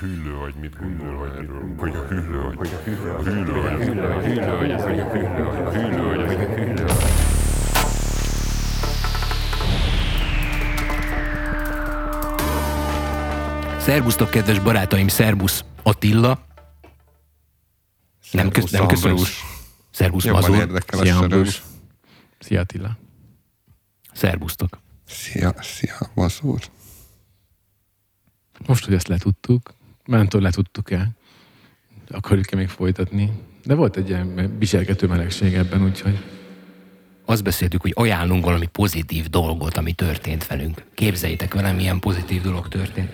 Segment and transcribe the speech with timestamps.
[0.00, 1.74] Hüllő vagy mit gondol erről?
[1.76, 4.86] Vagy a hüllő vagy vagy a hüllő vagy a hüllő vagy a hüllő vagy a
[4.86, 6.96] hüllő vagy a hüllő vagy a hüllő vagy a hüllő vagy
[13.80, 16.46] Szerbusztok, kedves barátaim, szerbusz Attila.
[18.32, 19.16] Nem, kösz, nem köszönöm.
[19.90, 20.56] Szerbusz Jobban Mazur.
[20.56, 21.18] érdekel Szia.
[21.18, 21.62] Ambrus.
[22.38, 22.98] Szia Attila.
[24.12, 24.80] Szerbusztok.
[25.06, 26.60] Szia, szia, Mazur.
[28.66, 29.74] Most, hogy ezt letudtuk,
[30.06, 31.08] mentől letudtuk-e,
[32.10, 33.30] akarjuk-e még folytatni?
[33.64, 36.18] De volt egy ilyen viselgető melegség ebben, úgyhogy
[37.24, 40.84] Azt beszéltük, hogy ajánlunk valami pozitív dolgot, ami történt velünk.
[40.94, 43.12] Képzeljétek velem, milyen pozitív dolog történt.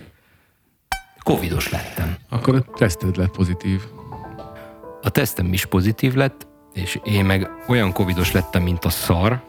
[1.18, 2.16] Covidos lettem.
[2.28, 3.80] akkor a teszted lett pozitív.
[5.02, 9.42] A tesztem is pozitív lett, és én meg olyan covidos lettem, mint a szar,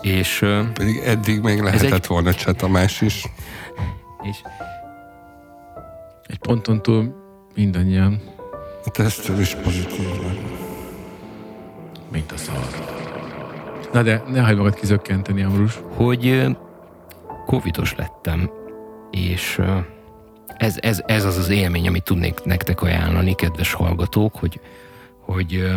[0.00, 0.38] és,
[0.72, 3.24] Pedig eddig még lehetett egy- volna Cseh Tamás is.
[4.22, 4.36] és
[6.30, 7.14] Egy ponton túl
[7.54, 8.20] mindannyian,
[8.84, 10.08] A tesztel is pozitív
[12.10, 12.66] mint a szar.
[13.92, 15.80] Na de ne hagyd magad kizökkenteni, Ambrus.
[15.94, 16.46] hogy
[17.46, 18.50] covidos lettem,
[19.10, 19.60] és
[20.56, 24.60] ez, ez, ez az az élmény, amit tudnék nektek ajánlani, kedves hallgatók, hogy,
[25.20, 25.74] hogy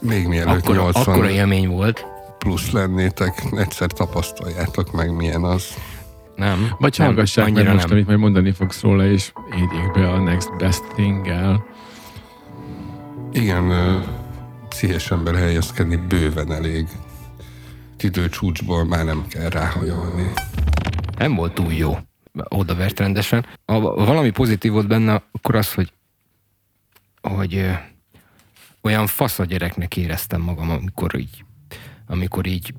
[0.00, 2.06] Még mielőtt akkora, 80 akkora élmény volt,
[2.38, 5.74] plusz lennétek, egyszer tapasztaljátok meg, milyen az.
[6.38, 6.74] Nem?
[6.78, 7.92] Vagy nem, hallgassák meg most, nem.
[7.92, 11.66] amit majd mondani fogsz róla, és éljék be a next best thing-el.
[13.32, 13.72] Igen,
[14.68, 16.88] pszichés ember helyezkedni bőven elég.
[18.00, 20.32] Időcsúcsból már nem kell ráhajolni.
[21.18, 21.98] nem volt túl jó.
[22.48, 23.46] Odavert rendesen.
[23.66, 25.92] Ha valami pozitív volt benne, akkor az, hogy,
[27.22, 27.70] hogy ö,
[28.82, 31.44] olyan fasz a gyereknek éreztem magam, amikor így,
[32.06, 32.74] amikor így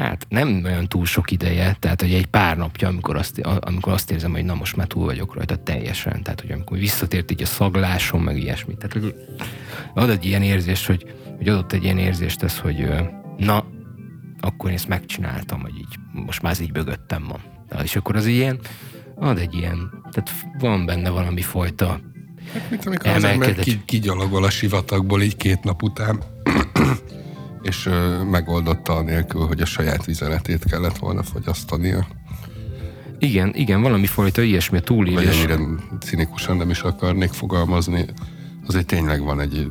[0.00, 4.10] Hát nem olyan túl sok ideje, tehát hogy egy pár napja, amikor azt, amikor azt
[4.10, 7.46] érzem, hogy na most már túl vagyok rajta teljesen, tehát hogy amikor visszatért így a
[7.46, 8.74] szaglásom, meg ilyesmi.
[8.76, 9.14] Tehát hogy
[9.94, 12.88] ad egy ilyen érzést, hogy, hogy adott egy ilyen érzést ez, hogy
[13.36, 13.64] na,
[14.40, 17.40] akkor én ezt megcsináltam, hogy így most már ez így bögöttem van.
[17.82, 18.58] És akkor az ilyen,
[19.14, 22.00] ad egy ilyen, tehát van benne valami fajta,
[22.70, 26.22] Mint amikor az ember kigyalogol a sivatagból így két nap után,
[27.62, 32.06] és ö, megoldotta anélkül, hogy a saját vizeletét kellett volna fogyasztania.
[33.18, 35.36] igen, igen, valami fajta ilyesmi a Vagy túlélés.
[35.36, 35.58] ennyire
[36.00, 38.04] cinikusan nem is akarnék fogalmazni,
[38.66, 39.66] azért tényleg van egy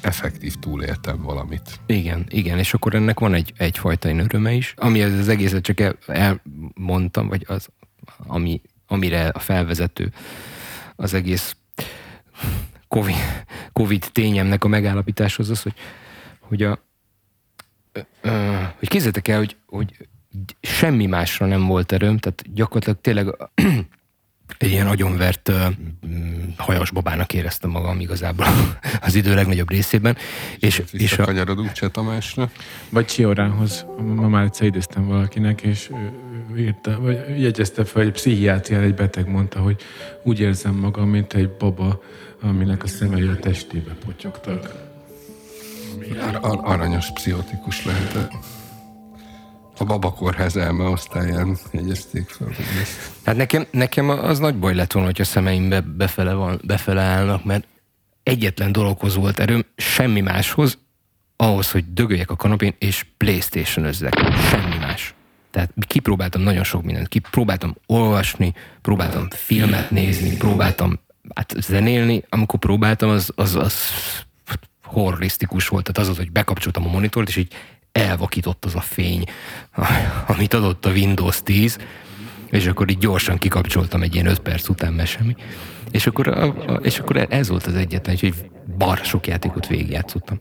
[0.00, 1.80] effektív túléltem valamit.
[1.86, 5.62] Igen, igen, és akkor ennek van egy, egyfajta ilyen öröme is, ami az, az egészet
[5.62, 7.68] csak el, elmondtam, vagy az,
[8.26, 10.12] ami, amire a felvezető
[10.96, 11.56] az egész
[12.88, 13.14] COVID,
[13.72, 15.74] COVID tényemnek a megállapításhoz az, hogy,
[16.40, 16.86] hogy a
[18.78, 20.08] hogy képzeljétek el, hogy, hogy
[20.60, 23.26] semmi másra nem volt erőm, tehát gyakorlatilag tényleg
[24.58, 25.52] egy ilyen agyonvert
[26.06, 28.46] mm, hajas babának éreztem magam igazából
[29.06, 30.16] az idő legnagyobb részében.
[30.58, 32.50] És, és a, Visszakanyarodunk Cseh Tamásra.
[32.88, 33.86] Vagy Csiorához.
[33.98, 35.90] Ma már egyszer idéztem valakinek, és
[36.56, 39.82] írta, vagy jegyezte fel, egy pszichiátrián egy beteg mondta, hogy
[40.22, 42.02] úgy érzem magam, mint egy baba,
[42.40, 44.87] aminek a szemei a testébe potyogtak.
[46.16, 48.32] Ar- ar- aranyos pszichotikus lehetett.
[49.78, 52.48] A babakórház elmeosztályán jegyezték fel.
[53.24, 57.44] Hát nekem, nekem az nagy baj lett volna, hogy a szemeimbe befele, van, befele állnak,
[57.44, 57.66] mert
[58.22, 60.78] egyetlen dologhoz volt erőm, semmi máshoz,
[61.36, 64.14] ahhoz, hogy dögöljek a kanapén, és playstation özzek.
[64.50, 65.14] Semmi más.
[65.50, 67.08] Tehát kipróbáltam nagyon sok mindent.
[67.08, 71.00] Kipróbáltam olvasni, próbáltam filmet nézni, próbáltam
[71.34, 72.24] hát zenélni.
[72.28, 73.74] Amikor próbáltam, az, az, az
[74.88, 75.84] horrorisztikus volt.
[75.92, 77.52] Tehát az az, hogy bekapcsoltam a monitort, és így
[77.92, 79.24] elvakított az a fény,
[80.26, 81.78] amit adott a Windows 10,
[82.50, 85.34] és akkor így gyorsan kikapcsoltam egy ilyen 5 perc után, mert semmi.
[85.90, 88.34] És akkor, a, a, és akkor ez volt az egyetlen, hogy
[88.78, 90.38] bar sok játékot végigjátszottam.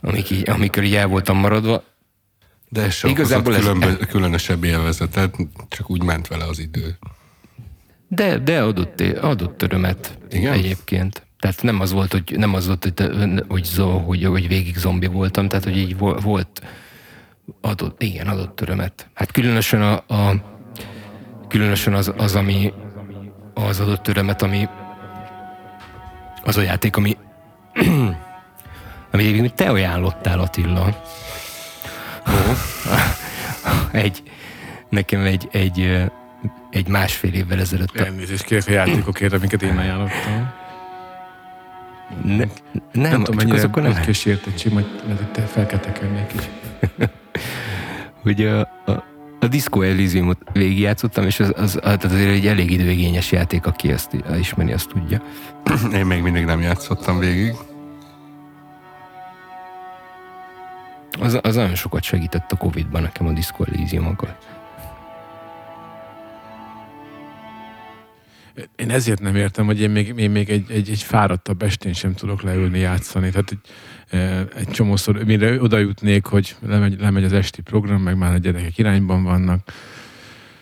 [0.00, 1.84] Amik így, amikor így el voltam maradva,
[2.68, 5.36] De ez sem Igazából Igazából ez- különbö- különösebb élvezetet,
[5.68, 6.98] csak úgy ment vele az idő.
[8.08, 10.52] de, de adott, adott örömet Igen?
[10.52, 11.26] egyébként.
[11.42, 13.10] Tehát nem az volt, hogy, nem az volt, hogy,
[13.48, 16.62] hogy, hogy, hogy végig zombi voltam, tehát hogy így vo- volt,
[17.60, 19.08] adott, igen, adott örömet.
[19.14, 20.34] Hát különösen a, a
[21.48, 22.72] különösen az, az, ami
[23.54, 24.68] az adott örömet, ami
[26.44, 27.16] az a játék, ami
[29.12, 31.02] ami egyébként te ajánlottál Attila.
[33.92, 34.22] egy,
[34.88, 36.02] nekem egy, egy,
[36.70, 40.60] egy másfél évvel ezelőtt Elnézést kérek a játékokért, amiket én ajánlottam.
[42.24, 42.50] Ne, nem,
[42.92, 46.26] Nem, tudom, csak azokon nem, nagy kísértettség, majd lehet, hogy te fel kell tekerni egy
[46.32, 46.50] kicsit.
[48.22, 49.04] hogy a, a,
[49.40, 54.16] a Disco Elysiumot végigjátszottam, és az, az, az azért egy elég időigényes játék, aki ezt
[54.38, 55.22] ismeri, azt tudja.
[55.98, 57.54] Én még mindig nem játszottam végig.
[61.20, 64.36] Az, az nagyon sokat segített a Covid-ban nekem a Disco Elysiumokkal.
[68.76, 72.14] Én ezért nem értem, hogy én még, én még egy, egy, egy fáradtabb estén sem
[72.14, 73.30] tudok leülni játszani.
[73.30, 73.60] Tehát egy,
[74.56, 78.78] egy csomószor, mire oda jutnék, hogy lemegy, lemegy az esti program, meg már a gyerekek
[78.78, 79.72] irányban vannak,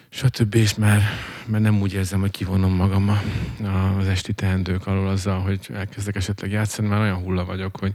[0.08, 0.54] stb.
[0.54, 1.02] És már,
[1.46, 3.22] már nem úgy érzem, hogy kivonom magam a,
[3.66, 7.94] a, az esti teendők alól azzal, hogy elkezdek esetleg játszani, már olyan hulla vagyok, hogy...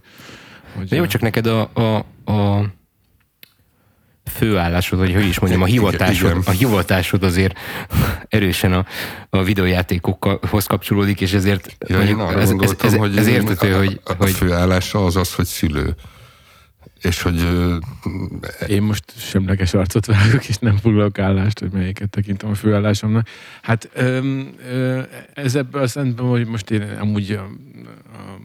[0.76, 1.98] hogy De jó, csak neked a, a,
[2.32, 2.66] a
[4.32, 7.58] főállásod, vagy hogy is mondjam, a hivatásod, a hivatásod azért
[8.28, 8.86] erősen a,
[9.30, 14.00] a videójátékokhoz kapcsolódik, és ezért ja, mondjuk, ez, ez, ez, hogy ez értető, a, hogy,
[14.04, 15.96] a, a főállása az az, hogy szülő.
[17.02, 17.48] És hogy...
[18.68, 23.28] Én most semleges arcot vágok, és nem foglalok állást, hogy melyiket tekintem a főállásomnak.
[23.62, 23.90] Hát
[25.34, 27.42] ez ebből a szemben, hogy most én amúgy a,
[28.14, 28.40] a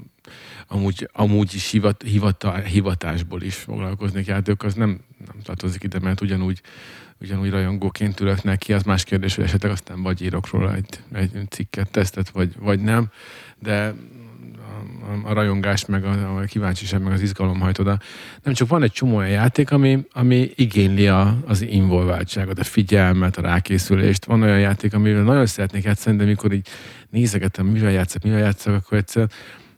[0.67, 6.21] amúgy, amúgy is hivat, hivata, hivatásból is foglalkoznék játékok, az nem, nem tartozik ide, mert
[6.21, 6.61] ugyanúgy,
[7.21, 11.47] ugyanúgy rajongóként ülök neki, az más kérdés, hogy esetleg aztán vagy írok róla egy, egy
[11.49, 13.09] cikket, tesztet, vagy, vagy nem,
[13.59, 13.94] de
[15.00, 17.99] a, a rajongás, meg a, a kíváncsiság, meg az izgalom hajt oda.
[18.43, 23.37] Nem csak van egy csomó olyan játék, ami, ami igényli a, az involváltságot, a figyelmet,
[23.37, 24.25] a rákészülést.
[24.25, 26.69] Van olyan játék, amivel nagyon szeretnék játszani, de mikor így
[27.11, 29.29] nézegetem, mivel játszok, mivel játszok, akkor egyszer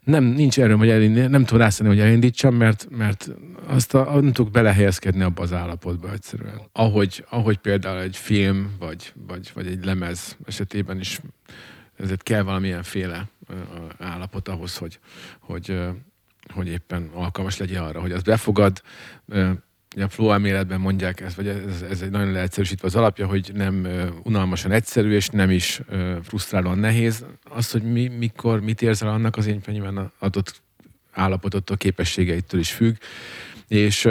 [0.04, 3.30] nem, nincs erőm, hogy elindít, nem tudom rászállni, hogy elindítsam, mert, mert
[3.66, 6.60] azt a, nem tudok belehelyezkedni abba az állapotba egyszerűen.
[6.72, 11.20] Ahogy, ahogy például egy film, vagy, vagy, vagy egy lemez esetében is
[11.96, 13.28] ezért kell valamilyen féle
[13.98, 14.98] állapot ahhoz, hogy,
[15.40, 15.80] hogy,
[16.52, 18.82] hogy éppen alkalmas legyen arra, hogy az befogad,
[20.00, 23.86] a flow elméletben mondják ezt, vagy ez, ez egy nagyon leegyszerűsítve az alapja, hogy nem
[24.22, 25.80] unalmasan egyszerű, és nem is
[26.22, 27.24] frusztrálóan nehéz.
[27.44, 30.62] Az, hogy mi, mikor, mit érzel annak, az én nyilván adott
[31.12, 32.96] állapotottól, képességeitől is függ.
[33.68, 34.08] És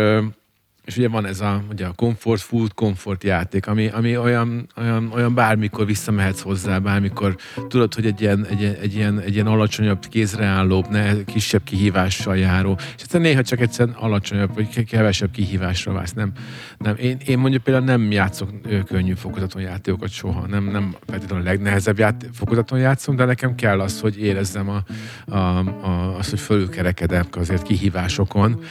[0.86, 5.12] és ugye van ez a, ugye a comfort food, comfort játék, ami, ami olyan, olyan,
[5.14, 7.36] olyan bármikor visszamehetsz hozzá, bármikor
[7.68, 12.78] tudod, hogy egy ilyen, egy, egy ilyen, egy ilyen alacsonyabb, kézreállóbb, ne, kisebb kihívással járó,
[12.96, 16.14] és egyszerűen néha csak egyszerűen alacsonyabb, vagy kevesebb kihívásra válsz.
[16.14, 16.32] Nem,
[16.78, 16.96] nem.
[16.96, 18.50] Én, én mondjuk például nem játszok
[18.86, 23.80] könnyű fokozaton játékokat soha, nem, nem feltétlenül a legnehezebb ját, fokozaton játszom, de nekem kell
[23.80, 24.84] az, hogy érezzem a,
[25.26, 28.64] a, a, azt, hogy fölülkerekedek azért kihívásokon,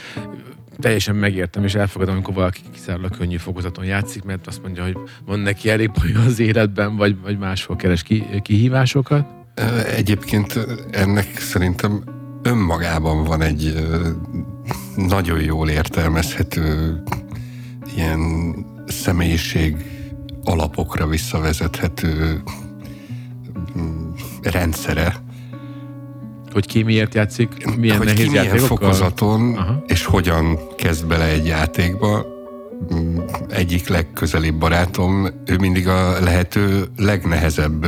[0.79, 5.39] teljesen megértem, és elfogadom, amikor valaki kizárólag könnyű fokozaton játszik, mert azt mondja, hogy van
[5.39, 9.25] neki elég baj az életben, vagy, vagy máshol keres ki, kihívásokat.
[9.95, 10.59] Egyébként
[10.91, 12.03] ennek szerintem
[12.41, 13.73] önmagában van egy
[14.95, 16.97] nagyon jól értelmezhető
[17.95, 18.55] ilyen
[18.87, 19.75] személyiség
[20.43, 22.41] alapokra visszavezethető
[23.77, 24.09] mm,
[24.41, 25.15] rendszere,
[26.51, 29.83] hogy ki miért játszik, milyen hogy nehéz ki milyen fokozaton, Aha.
[29.87, 32.25] és hogyan kezd bele egy játékba.
[32.93, 33.17] Mm,
[33.49, 37.85] egyik legközelibb barátom, ő mindig a lehető legnehezebb,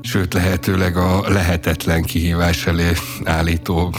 [0.00, 2.90] sőt lehetőleg a lehetetlen kihívás elé
[3.24, 3.94] állító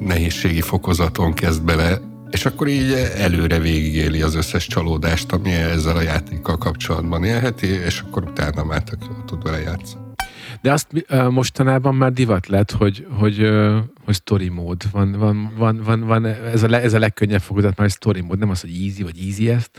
[0.00, 2.00] nehézségi fokozaton kezd bele,
[2.30, 8.00] és akkor így előre végigéli az összes csalódást, ami ezzel a játékkal kapcsolatban élheti, és
[8.00, 10.05] akkor utána már tök jól tud vele játszani.
[10.66, 13.50] De azt mostanában már divat lett, hogy, hogy,
[14.04, 14.82] hogy story mód.
[14.90, 18.38] Van, van, van, van, van ez, a, ez a legkönnyebb fokozat, már story mód.
[18.38, 19.70] Nem az, hogy easy vagy easy ezt,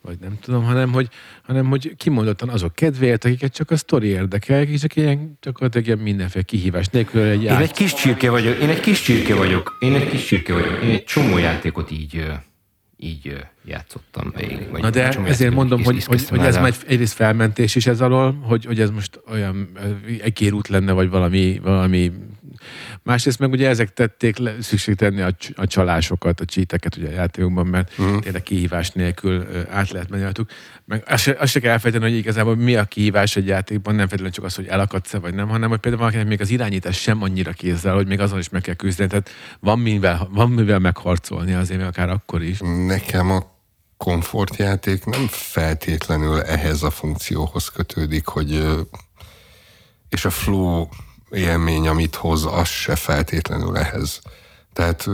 [0.00, 1.08] vagy nem tudom, hanem hogy,
[1.42, 5.98] hanem hogy kimondottan azok kedvéért, akiket csak a sztori érdekel, és csak ilyen, csak ilyen
[5.98, 9.94] mindenféle kihívás nélkül egy Én egy kis csirke vagyok, én egy kis csirke vagyok, én
[9.94, 12.24] egy kis csirke vagyok, én egy csomó játékot így
[13.02, 14.70] így játszottam végig.
[14.70, 18.32] Vagy Na de ezért mondom, hogy, hogy, hogy ez már egyrészt felmentés is ez alól,
[18.42, 19.68] hogy, hogy ez most olyan
[20.22, 22.12] egy kérút lenne, vagy valami, valami
[23.02, 27.12] Másrészt meg ugye ezek tették le, szükség tenni a, a csalásokat, a csíteket ugye a
[27.12, 28.20] játékokban, mert uh-huh.
[28.20, 30.50] tényleg kihívás nélkül át lehet menni rajtuk.
[30.84, 34.08] Meg azt se, azt se kell elfejteni, hogy igazából mi a kihívás egy játékban, nem
[34.08, 37.22] feltétlenül csak az, hogy elakadsz-e vagy nem, hanem hogy például valakinek még az irányítás sem
[37.22, 39.08] annyira kézzel, hogy még azon is meg kell küzdeni.
[39.08, 42.58] Tehát van mivel, van mivel megharcolni azért, akár akkor is.
[42.86, 43.50] Nekem a
[43.96, 48.64] komfortjáték nem feltétlenül ehhez a funkcióhoz kötődik, hogy
[50.08, 50.86] és a flow
[51.32, 54.20] élmény, amit hoz, az se feltétlenül ehhez.
[54.72, 55.08] Tehát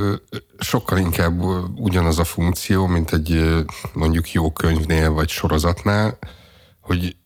[0.59, 1.43] sokkal inkább
[1.77, 6.19] ugyanaz a funkció, mint egy mondjuk jó könyvnél vagy sorozatnál,
[6.81, 7.17] hogy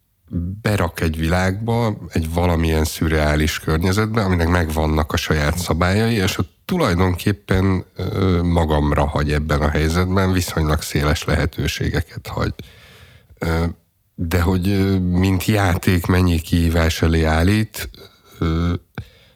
[0.62, 7.84] berak egy világba, egy valamilyen szürreális környezetbe, aminek megvannak a saját szabályai, és ott tulajdonképpen
[8.42, 12.54] magamra hagy ebben a helyzetben, viszonylag széles lehetőségeket hagy.
[14.14, 17.90] De hogy mint játék mennyi kihívás elé állít,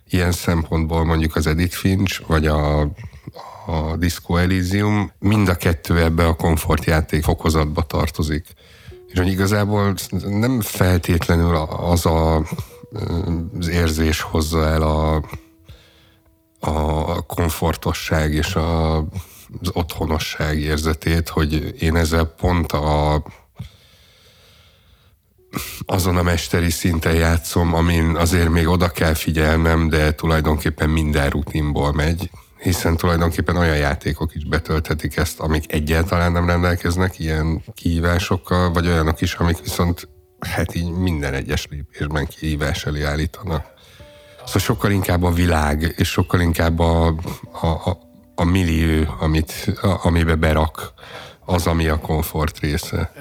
[0.09, 2.81] ilyen szempontból mondjuk az Edith Finch, vagy a,
[3.67, 8.47] a Disco Elysium, mind a kettő ebbe a komfortjáték fokozatba tartozik.
[9.07, 9.95] És hogy igazából
[10.27, 12.37] nem feltétlenül az a,
[13.59, 15.23] az érzés hozza el a,
[16.61, 18.97] a komfortosság és a,
[19.61, 23.23] az otthonosság érzetét, hogy én ezzel pont a
[25.87, 31.93] azon a mesteri szinten játszom, amin azért még oda kell figyelnem, de tulajdonképpen minden rutinból
[31.93, 38.87] megy, hiszen tulajdonképpen olyan játékok is betölthetik ezt, amik egyáltalán nem rendelkeznek ilyen kihívásokkal, vagy
[38.87, 40.09] olyanok is, amik viszont
[40.39, 43.75] hát így minden egyes lépésben kihívás elé állítanak.
[44.45, 47.07] Szóval sokkal inkább a világ, és sokkal inkább a,
[47.61, 47.99] a, a,
[48.35, 50.93] a millió, amit, a, amibe berak
[51.47, 53.13] az, ami a komfort része.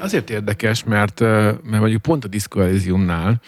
[0.00, 3.40] Azért érdekes, mert, mert mondjuk pont a Disco Elysiumnál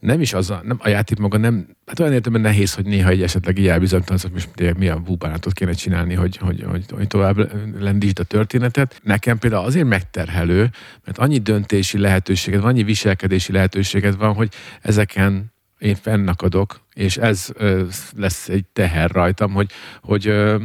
[0.00, 3.08] nem is az a, nem, a játék maga nem, hát olyan értelemben nehéz, hogy néha
[3.08, 7.52] egy esetleg így elbizonytalansz, hogy most milyen búbánatot kéne csinálni, hogy, hogy, hogy, hogy tovább
[7.80, 9.00] lendítsd a történetet.
[9.02, 10.70] Nekem például azért megterhelő,
[11.04, 14.48] mert annyi döntési lehetőséged, annyi viselkedési lehetőséged van, hogy
[14.82, 17.84] ezeken én fennakadok, és ez ö,
[18.16, 20.56] lesz egy teher rajtam, hogy, hogy ö,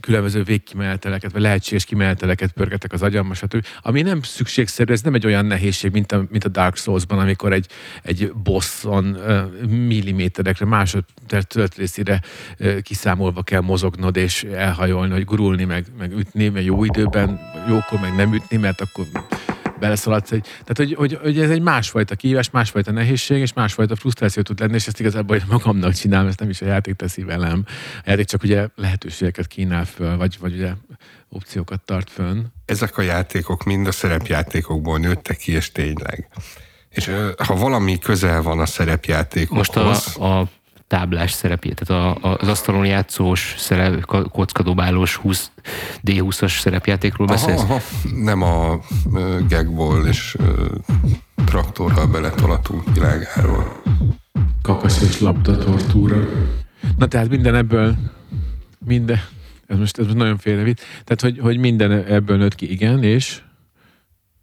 [0.00, 3.66] különböző végkimeneteleket, vagy lehetséges kimeneteleket pörgetek az agyamba, stb.
[3.82, 7.52] Ami nem szükségszerű, ez nem egy olyan nehézség, mint a, mint a Dark Souls-ban, amikor
[7.52, 7.66] egy,
[8.02, 12.20] egy bosson uh, milliméterekre, másodperc részére
[12.58, 18.00] uh, kiszámolva kell mozognod, és elhajolni, vagy gurulni, meg, meg ütni, mert jó időben, jókor
[18.00, 19.06] meg nem ütni, mert akkor
[19.82, 20.42] beleszaladsz egy...
[20.42, 24.74] Tehát, hogy, hogy, hogy, ez egy másfajta kihívás, másfajta nehézség, és másfajta frusztráció tud lenni,
[24.74, 27.64] és ezt igazából hogy magamnak csinálom, ezt nem is a játék teszi velem.
[27.96, 30.72] A játék csak ugye lehetőségeket kínál föl, vagy, vagy ugye
[31.28, 32.44] opciókat tart fönn.
[32.64, 36.28] Ezek a játékok mind a szerepjátékokból nőttek ki, és tényleg.
[36.90, 37.10] És
[37.46, 39.74] ha valami közel van a szerepjátékokhoz...
[39.74, 40.48] Most a, a
[40.92, 45.50] táblás szerepét, tehát a, az asztalon játszós, szerep, kockadobálós 20,
[46.04, 47.60] D20-as szerepjátékról beszélsz?
[47.60, 47.82] Aha, aha.
[48.14, 50.46] Nem a uh, gagból és uh,
[51.44, 53.82] traktorral beletolatunk világáról.
[54.62, 56.28] Kakasz és labda tortúra.
[56.96, 57.94] Na tehát minden ebből,
[58.86, 59.20] minden,
[59.66, 63.40] ez most, ez most nagyon félrevitt, tehát hogy, hogy minden ebből nőtt ki, igen, és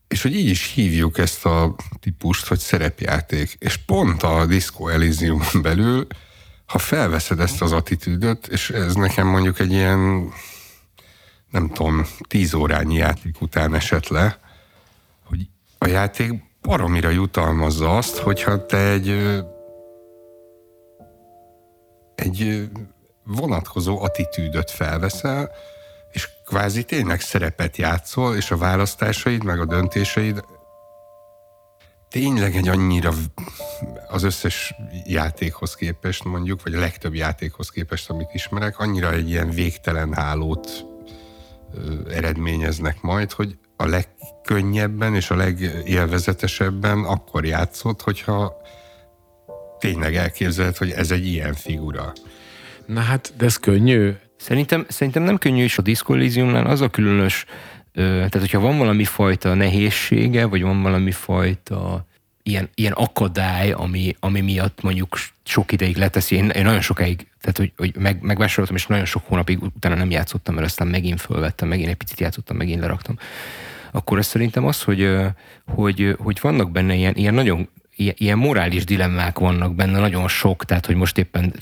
[0.08, 3.56] és hogy így is hívjuk ezt a típust, hogy szerepjáték.
[3.60, 6.08] És pont a Disco Elysium belül
[6.70, 10.32] ha felveszed ezt az attitűdöt, és ez nekem mondjuk egy ilyen,
[11.52, 14.40] nem tudom, tíz órányi játék után esett le,
[15.24, 15.48] hogy
[15.78, 19.10] a játék baromira jutalmazza azt, hogyha te egy
[22.16, 22.70] egy
[23.24, 25.52] vonatkozó attitűdöt felveszel,
[26.12, 30.44] és kvázi tényleg szerepet játszol, és a választásaid, meg a döntéseid
[32.10, 33.12] tényleg egy annyira
[34.08, 34.74] az összes
[35.06, 40.86] játékhoz képest mondjuk, vagy a legtöbb játékhoz képest, amit ismerek, annyira egy ilyen végtelen hálót
[41.74, 48.62] ö, eredményeznek majd, hogy a legkönnyebben és a legélvezetesebben akkor játszott, hogyha
[49.80, 52.14] tényleg elképzeled, hogy ez egy ilyen figura.
[52.86, 54.12] Na hát, de ez könnyű.
[54.38, 57.46] Szerintem, szerintem nem könnyű, és a Disco Elysiumnál az a különös
[58.04, 62.08] tehát, hogyha van valami fajta nehézsége, vagy van valami fajta
[62.44, 67.58] ilyen, ilyen akadály, ami, ami miatt mondjuk sok ideig leteszi, én, én nagyon sokáig, tehát
[67.58, 71.68] hogy, hogy meg, megvásároltam, és nagyon sok hónapig utána nem játszottam, mert aztán megint fölvettem,
[71.68, 73.18] megint egy picit játszottam, megint leraktam.
[73.92, 75.10] Akkor ez szerintem az, hogy,
[75.66, 80.86] hogy, hogy vannak benne ilyen, ilyen nagyon ilyen, morális dilemmák vannak benne, nagyon sok, tehát
[80.86, 81.54] hogy most éppen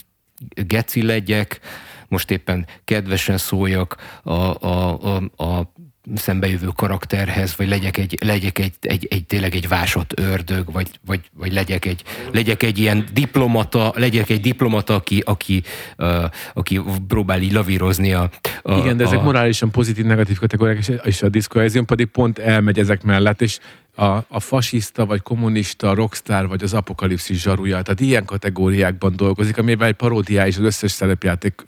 [0.68, 1.60] geci legyek,
[2.08, 5.72] most éppen kedvesen szóljak a, a, a, a
[6.16, 11.20] szembejövő karakterhez, vagy legyek egy, legyek egy, egy, egy tényleg egy vásott ördög, vagy, vagy,
[11.34, 15.64] vagy legyek, egy, legyek egy ilyen diplomata, legyek egy diplomata, aki, aki,
[15.98, 16.24] uh,
[16.54, 18.30] aki próbál így lavírozni a,
[18.62, 19.24] a Igen, de ezek a...
[19.24, 23.60] morálisan pozitív-negatív kategóriák, és, és a diszkohézium pedig pont elmegy ezek mellett, és
[23.98, 29.88] a, a fasiszta, vagy kommunista, rockstar, vagy az apokalipszis zsarúja, tehát ilyen kategóriákban dolgozik, amiben
[29.88, 31.66] egy paródiá is az összes szerepjáték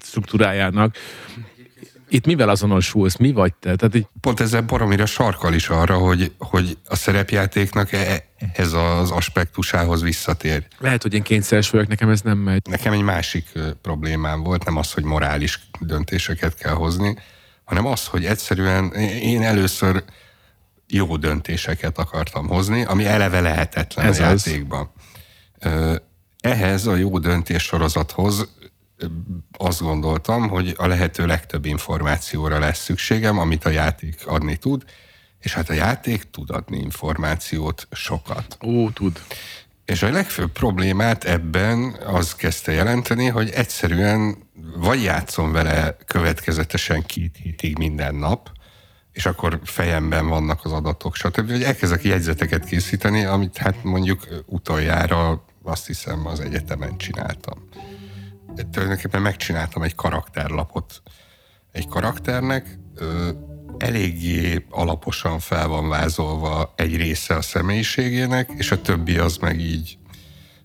[0.00, 0.96] struktúrájának,
[2.12, 3.16] itt mivel azonosulsz?
[3.16, 3.76] Mi vagy te?
[3.76, 4.06] Tehát így...
[4.20, 10.66] Pont ezzel baromira sarkal is arra, hogy, hogy a szerepjátéknak e, ez az aspektusához visszatér.
[10.78, 12.62] Lehet, hogy én kényszeres vagyok, nekem ez nem megy.
[12.70, 13.46] Nekem egy másik
[13.82, 17.16] problémám volt, nem az, hogy morális döntéseket kell hozni,
[17.64, 18.92] hanem az, hogy egyszerűen
[19.22, 20.04] én először
[20.88, 24.46] jó döntéseket akartam hozni, ami eleve lehetetlen Ez az.
[24.46, 24.90] játékban.
[25.58, 25.94] Ö,
[26.40, 28.48] Ehhez a jó döntés sorozathoz
[29.58, 34.84] azt gondoltam, hogy a lehető legtöbb információra lesz szükségem, amit a játék adni tud,
[35.40, 38.58] és hát a játék tud adni információt sokat.
[38.64, 39.20] Ó, tud.
[39.84, 44.36] És a legfőbb problémát ebben az kezdte jelenteni, hogy egyszerűen
[44.76, 48.50] vagy játszom vele következetesen két hétig minden nap,
[49.12, 51.50] és akkor fejemben vannak az adatok, stb.
[51.50, 57.68] Hogy elkezdek jegyzeteket készíteni, amit hát mondjuk utoljára azt hiszem az egyetemen csináltam.
[58.70, 61.02] Tulajdonképpen megcsináltam egy karakterlapot.
[61.72, 63.30] Egy karakternek, ö,
[63.78, 69.98] eléggé alaposan fel van vázolva egy része a személyiségének, és a többi az meg így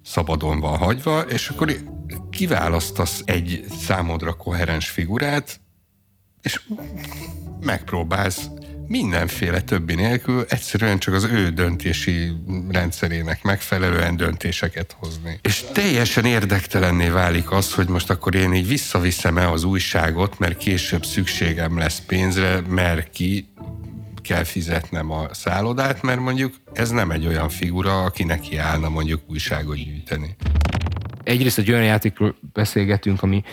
[0.04, 1.76] szabadon van hagyva, és akkor
[2.30, 5.60] kiválasztasz egy számodra koherens figurát,
[6.42, 6.62] és
[7.60, 8.50] megpróbálsz
[8.88, 12.32] mindenféle többi nélkül egyszerűen csak az ő döntési
[12.70, 15.40] rendszerének megfelelően döntéseket hozni.
[15.42, 21.06] És teljesen érdektelenné válik az, hogy most akkor én így visszaviszem-e az újságot, mert később
[21.06, 23.50] szükségem lesz pénzre, mert ki
[24.22, 29.22] kell fizetnem a szállodát, mert mondjuk ez nem egy olyan figura, aki neki állna mondjuk
[29.28, 30.36] újságot gyűjteni.
[31.24, 33.44] egyrészt egy olyan játékról beszélgetünk, ami,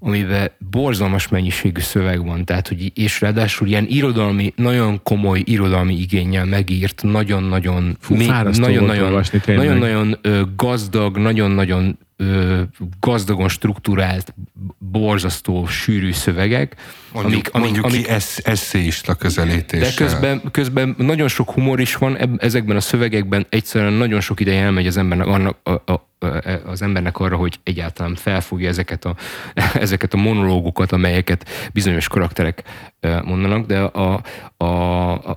[0.00, 6.44] amiben borzalmas mennyiségű szöveg van, tehát, hogy és ráadásul ilyen irodalmi, nagyon komoly irodalmi igényel
[6.44, 9.66] megírt, nagyon-nagyon Fú, fárasztó volt olvasni, tényleg.
[9.66, 12.62] nagyon-nagyon ö, gazdag, nagyon-nagyon ö,
[13.00, 14.34] gazdagon struktúrált,
[14.78, 16.76] borzasztó, sűrű szövegek,
[17.12, 19.88] Mondjuk, amik, mondjuk amik, ki esz, eszéista közelítéssel.
[19.88, 24.62] de közben, közben nagyon sok humor is van ezekben a szövegekben, egyszerűen nagyon sok ideje
[24.62, 29.16] elmegy az embernek, annak, a, a, a, az embernek arra, hogy egyáltalán felfogja ezeket a,
[29.74, 32.62] ezeket a monológokat, amelyeket bizonyos karakterek
[33.00, 34.20] ö, mondanak, de a,
[34.56, 34.64] a,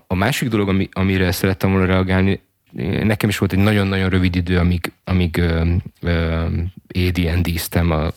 [0.08, 2.42] a másik dolog, ami, amire szerettem volna reagálni,
[3.04, 6.46] nekem is volt egy nagyon-nagyon rövid idő, amíg, amíg ö, ö,
[7.08, 8.08] AD&D-ztem a,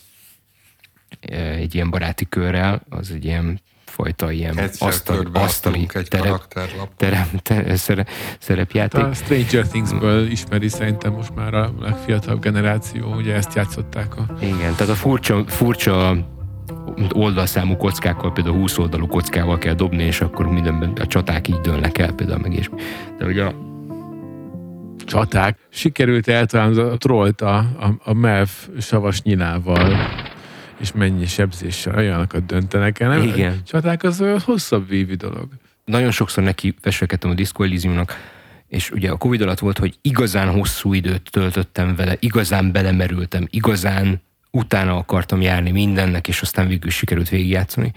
[1.31, 6.49] ö, egy ilyen baráti körrel, az egy ilyen fajta ilyen Egyszer asztal, asztali egy terep,
[6.97, 8.07] terep, ter, szere,
[8.39, 9.05] szerepjáték.
[9.05, 14.27] A Stranger Things-ből ismeri szerintem most már a legfiatalabb generáció, ugye ezt játszották a...
[14.41, 16.17] Igen, tehát a furcsa, furcsa
[17.13, 21.99] oldalszámú kockákkal, például 20 oldalú kockával kell dobni, és akkor mindenben a csaták így dőlnek
[21.99, 22.71] el például meg is.
[23.19, 23.55] De hogy a,
[25.05, 25.59] csaták.
[25.69, 28.49] Sikerült eltalálni a trollt a, a, a MEV
[28.81, 29.97] savas nyilával,
[30.81, 33.09] és mennyi sebzéssel olyanokat döntenek el.
[33.09, 33.23] Nem?
[33.23, 33.63] Igen.
[33.67, 35.49] Csaták az hosszabb vívű dolog.
[35.85, 38.15] nagyon sokszor neki veselkedtem a Disco Elysiumnak,
[38.69, 44.23] és ugye a Covid alatt volt, hogy igazán hosszú időt töltöttem vele, igazán belemerültem, igazán
[44.51, 47.93] utána akartam járni mindennek, és aztán végül sikerült végigjátszani.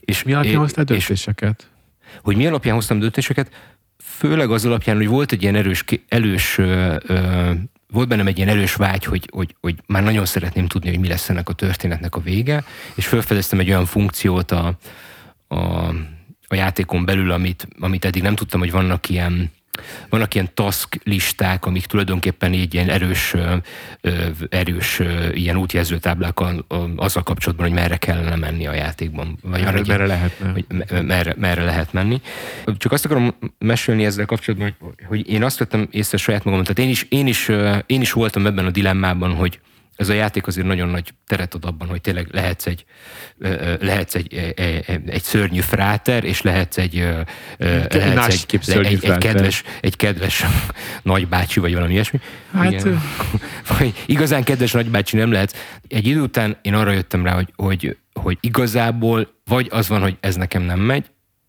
[0.00, 1.70] És, Mi alapján és- hoztál és- döntéseket?
[2.22, 3.50] hogy mi alapján hoztam döntéseket,
[4.16, 7.50] főleg az alapján, hogy volt egy ilyen erős, elős, ö, ö,
[7.90, 11.08] volt bennem egy ilyen erős vágy, hogy, hogy, hogy már nagyon szeretném tudni, hogy mi
[11.08, 14.78] lesz ennek a történetnek a vége, és felfedeztem egy olyan funkciót a,
[15.48, 15.56] a,
[16.48, 19.50] a játékon belül, amit, amit eddig nem tudtam, hogy vannak ilyen
[20.08, 23.34] vannak ilyen task listák, amik tulajdonképpen így ilyen erős,
[24.48, 25.00] erős
[25.32, 29.38] ilyen útjelzőtáblákkal ö, azzal kapcsolatban, hogy merre kellene menni a játékban.
[29.42, 30.50] Vagy Merre, merre lehetne?
[30.52, 30.64] hogy
[31.02, 32.20] merre, merre lehet menni.
[32.78, 36.78] Csak azt akarom mesélni ezzel kapcsolatban, hogy, hogy én azt vettem észre saját magam, tehát
[36.78, 37.48] én is, én, is,
[37.86, 39.60] én is voltam ebben a dilemmában, hogy
[39.96, 42.84] ez a játék azért nagyon nagy teret ad abban, hogy tényleg lehetsz egy,
[43.80, 46.94] lehetsz egy, egy, egy, egy szörnyű fráter, és lehetsz egy,
[47.90, 50.44] lehetsz egy, egy, egy, kedves, egy kedves
[51.02, 52.20] nagybácsi, vagy valami ilyesmi.
[52.52, 53.02] Hát, Igen.
[53.78, 55.56] vagy igazán kedves nagybácsi nem lehet.
[55.88, 60.16] Egy idő után én arra jöttem rá, hogy, hogy, hogy igazából vagy az van, hogy
[60.20, 61.04] ez nekem nem megy,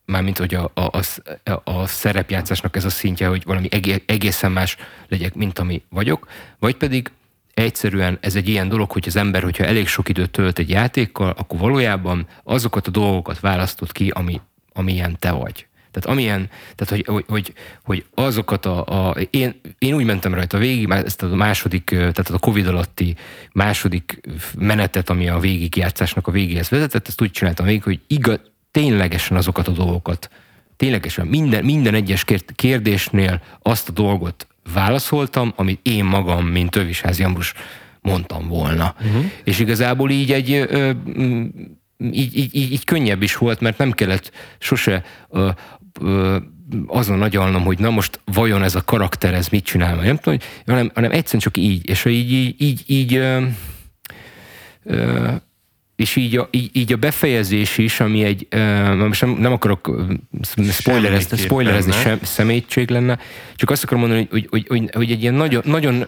[0.06, 1.00] mármint, hogy a, a,
[1.44, 6.28] a, a szerepjátszásnak ez a szintje, hogy valami egé- egészen más legyek, mint ami vagyok,
[6.60, 7.12] vagy pedig
[7.58, 11.34] egyszerűen ez egy ilyen dolog, hogy az ember, hogyha elég sok időt tölt egy játékkal,
[11.38, 14.42] akkor valójában azokat a dolgokat választod ki, ami,
[14.74, 15.68] amilyen te vagy.
[15.92, 20.58] Tehát amilyen, tehát hogy, hogy, hogy, hogy azokat a, a én, én úgy mentem rajta
[20.58, 23.16] végig, ezt a második, tehát a Covid alatti
[23.52, 24.22] második
[24.58, 28.40] menetet, ami a végigjátszásnak a végéhez vezetett, ezt úgy csináltam végig, hogy igaz,
[28.72, 30.30] ténylegesen azokat a dolgokat,
[30.76, 37.24] ténylegesen minden, minden egyes kér- kérdésnél azt a dolgot válaszoltam, amit én magam, mint Tövisházi
[37.24, 37.54] Ambrus
[38.02, 38.96] mondtam volna.
[39.06, 39.26] Uh-huh.
[39.44, 40.92] És igazából így egy ö,
[42.00, 45.50] így, így, így, így könnyebb is volt, mert nem kellett sose ö,
[46.02, 46.38] ö,
[46.88, 50.40] azon agyalnom, hogy na most vajon ez a karakter, ez mit csinál, vagy nem tudom,
[50.66, 53.46] hanem, hanem egyszerűen csak így, és így, így, így, így ö,
[54.84, 55.32] ö,
[55.98, 59.92] és így a, így, így a befejezés is, ami egy, uh, most nem, nem akarok
[60.72, 63.20] spoilerezni, spoilerezni sem, szemétség lenne,
[63.56, 66.08] csak azt akarom mondani, hogy, hogy, hogy, hogy egy ilyen nagyon, nagyon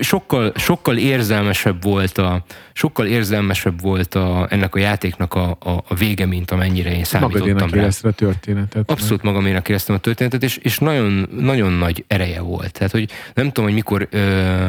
[0.00, 5.94] sokkal, sokkal érzelmesebb volt a, sokkal érzelmesebb volt a, ennek a játéknak a, a, a
[5.94, 8.08] vége, mint amennyire én számítottam Magadénak rá.
[8.08, 8.90] a történetet.
[8.90, 12.72] Abszolút magaménak éreztem a történetet, és, és nagyon, nagyon nagy ereje volt.
[12.72, 14.68] Tehát, hogy nem tudom, hogy mikor ö,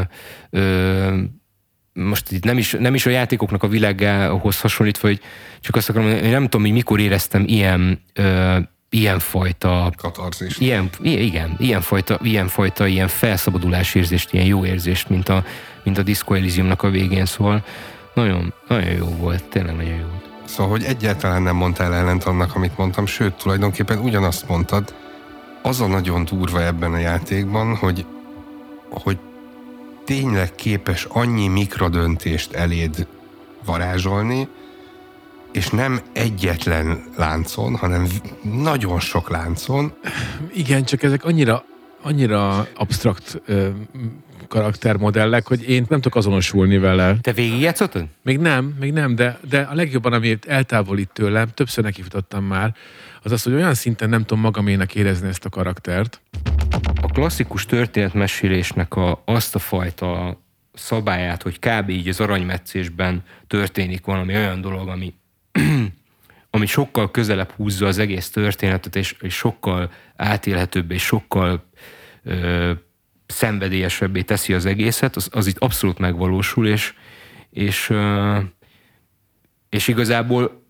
[0.50, 1.18] ö,
[1.98, 5.20] most itt nem is, nem is a játékoknak a világához hasonlítva, hogy
[5.62, 8.58] csak azt akarom hogy nem tudom, hogy mikor éreztem ilyen, ö,
[8.90, 10.58] ilyen fajta Katarzis.
[10.58, 15.44] Ilyen, igen, ilyen fajta, ilyen fajta ilyen felszabadulás érzést, ilyen jó érzést, mint a,
[15.84, 17.64] mint a Disco Elysiumnak a végén, szóval
[18.14, 20.26] nagyon, nagyon jó volt, tényleg nagyon jó volt.
[20.46, 24.94] Szóval, hogy egyáltalán nem mondtál ellent annak, amit mondtam, sőt, tulajdonképpen ugyanazt mondtad.
[25.62, 28.06] Az a nagyon durva ebben a játékban, hogy,
[28.90, 29.18] hogy
[30.08, 33.08] tényleg képes annyi mikrodöntést eléd
[33.66, 34.48] varázsolni,
[35.52, 38.08] és nem egyetlen láncon, hanem
[38.44, 39.94] nagyon sok láncon.
[40.54, 41.66] Igen, csak ezek annyira,
[42.02, 43.70] annyira absztrakt ö,
[44.48, 47.18] karaktermodellek, hogy én nem tudok azonosulni vele.
[47.22, 48.06] Te végigjátszottad?
[48.24, 52.76] Még nem, még nem, de, de a legjobban, amit eltávolít tőlem, többször nekifutottam már,
[53.24, 56.22] az az, hogy olyan szinten nem tudom magamének érezni ezt a karaktert.
[57.02, 60.42] A klasszikus történetmesélésnek a, azt a fajta
[60.74, 61.90] szabályát, hogy kb.
[61.90, 65.14] így az aranymetszésben történik valami olyan dolog, ami,
[66.52, 71.70] ami sokkal közelebb húzza az egész történetet, és, és sokkal átélhetőbb, és sokkal
[72.24, 72.72] ö,
[73.26, 76.94] szenvedélyesebbé teszi az egészet, az, az itt abszolút megvalósul, és,
[77.50, 78.38] és, ö,
[79.70, 80.66] és igazából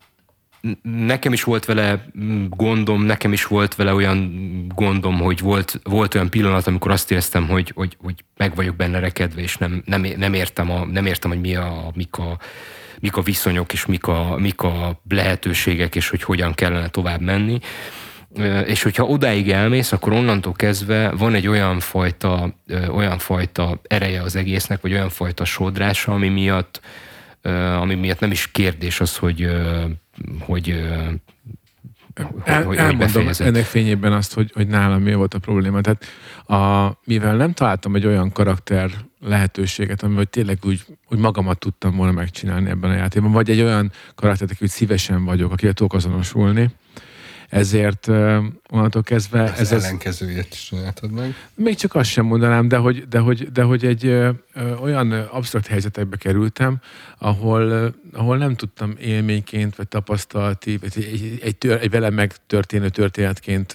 [0.82, 2.04] nekem is volt vele
[2.48, 4.32] gondom, nekem is volt vele olyan
[4.74, 8.98] gondom, hogy volt, volt olyan pillanat, amikor azt éreztem, hogy, hogy, hogy meg vagyok benne
[8.98, 12.38] rekedve, és nem, nem, nem, értem, a, nem értem, hogy mi a, mik, a,
[13.00, 17.58] mik a viszonyok, és mik a, mik a lehetőségek, és hogy hogyan kellene tovább menni.
[18.66, 22.54] És hogyha odáig elmész, akkor onnantól kezdve van egy olyan fajta,
[22.90, 26.80] olyan fajta ereje az egésznek, vagy olyan fajta sodrása, ami miatt,
[27.78, 29.48] ami miatt nem is kérdés az, hogy
[30.38, 30.68] hogy,
[32.44, 35.80] El, hogy, elmondom hogy ennek fényében azt, hogy, hogy nálam mi volt a probléma.
[35.80, 36.04] Tehát
[36.46, 42.12] a, mivel nem találtam egy olyan karakter lehetőséget, amivel tényleg úgy, úgy magamat tudtam volna
[42.12, 46.70] megcsinálni ebben a játékban, vagy egy olyan karaktert, aki szívesen vagyok, akivel tudok azonosulni,
[47.48, 48.08] ezért
[48.70, 49.52] onnantól kezdve...
[49.52, 51.34] Ez, ez ellenkezőjét csináltad meg.
[51.54, 54.16] Még csak azt sem mondanám, de hogy, de hogy, de hogy egy
[54.80, 56.80] olyan absztrakt helyzetekbe kerültem,
[57.18, 63.74] ahol, ahol nem tudtam élményként, vagy tapasztalati, vagy egy, egy, tör, egy velem megtörténő történetként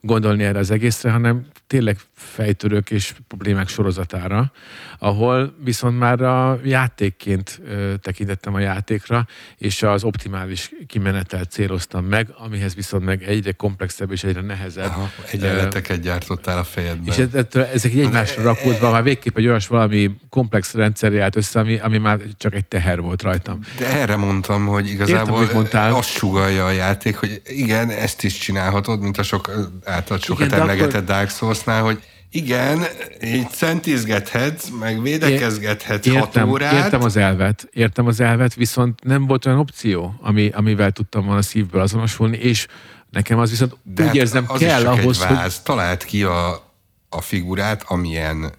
[0.00, 4.52] gondolni erre az egészre, hanem tényleg fejtörők és problémák sorozatára,
[4.98, 7.60] ahol viszont már a játékként
[8.00, 14.24] tekintettem a játékra, és az optimális kimenetelt céloztam meg, amihez viszont meg egyre komplexebb és
[14.24, 14.84] egyre nehezebb.
[14.84, 17.06] Aha, egyenleteket gyártottál a fejedben.
[17.06, 21.78] És ez, ezek egymásra rakódva, már végképp egy olyas valami komplex rendszer járt össze, ami,
[21.78, 23.58] ami már csak egy teher volt rajtam.
[23.78, 29.00] De erre mondtam, hogy igazából Értem, azt sugalja a játék, hogy igen, ezt is csinálhatod,
[29.00, 29.50] mint a sok
[29.84, 31.04] által sokat igen, emlegetett akkor...
[31.04, 32.84] Dark Souls-nál, hogy igen,
[33.24, 36.72] így centizgethetsz, meg védekezgethetsz értem, hat órát.
[36.72, 41.42] Értem az elvet, értem az elvet, viszont nem volt olyan opció, ami, amivel tudtam volna
[41.42, 42.66] szívből azonosulni, és
[43.10, 45.54] nekem az viszont De úgy hát érzem az kell ahhoz, váz.
[45.54, 45.62] hogy...
[45.62, 46.70] Talált ki a,
[47.08, 48.52] a figurát, amilyen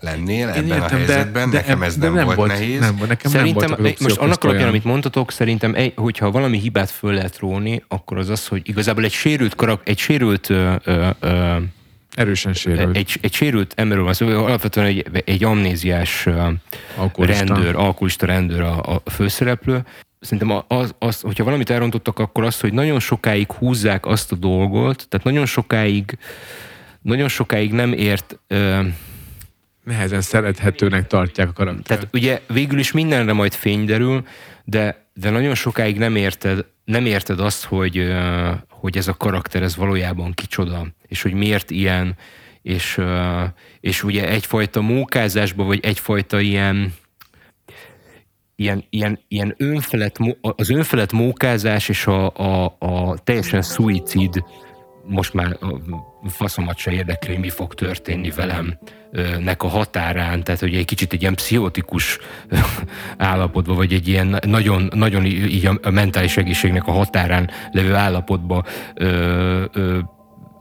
[0.00, 2.50] lennél Én ebben értem, a helyzetben, de, nekem de, ez de nem, nem volt, volt
[2.50, 2.80] nehéz.
[2.80, 7.12] Nem, nekem szerintem, nem most annak alapján, amit mondtatok, szerintem, egy, hogyha valami hibát föl
[7.12, 11.56] lehet róni, akkor az az, hogy igazából egy sérült, karak, egy sérült ö, ö, ö,
[12.14, 12.96] Erősen sérült.
[12.96, 16.26] Egy, egy sérült emberről van szó, szóval alapvetően egy, egy amnéziás
[16.96, 17.54] alkoholista.
[17.54, 19.84] rendőr, alkoholista rendőr a, a főszereplő.
[20.20, 25.06] Szerintem az, az, hogyha valamit elrontottak, akkor az, hogy nagyon sokáig húzzák azt a dolgot,
[25.08, 26.18] tehát nagyon sokáig
[27.02, 28.80] nagyon sokáig nem ért ö,
[29.84, 31.86] nehezen szerethetőnek tartják a karaktert.
[31.86, 34.26] Tehát ugye végül is mindenre majd fény derül,
[34.64, 38.12] de, de nagyon sokáig nem érted, nem érted azt, hogy,
[38.68, 42.16] hogy ez a karakter ez valójában kicsoda, és hogy miért ilyen,
[42.62, 43.00] és,
[43.80, 46.94] és ugye egyfajta mókázásba, vagy egyfajta ilyen,
[48.56, 54.44] ilyen, ilyen, ilyen önfelett, az önfelett mókázás és a, a, a teljesen szuicid
[55.10, 55.56] most már
[56.28, 58.78] faszomat se érdekli, mi fog történni velem
[59.38, 62.18] nek a határán, tehát hogy egy kicsit egy ilyen pszichotikus
[63.16, 69.64] állapotban, vagy egy ilyen nagyon, nagyon így a mentális egészségnek a határán levő állapotba ö,
[69.72, 69.98] ö,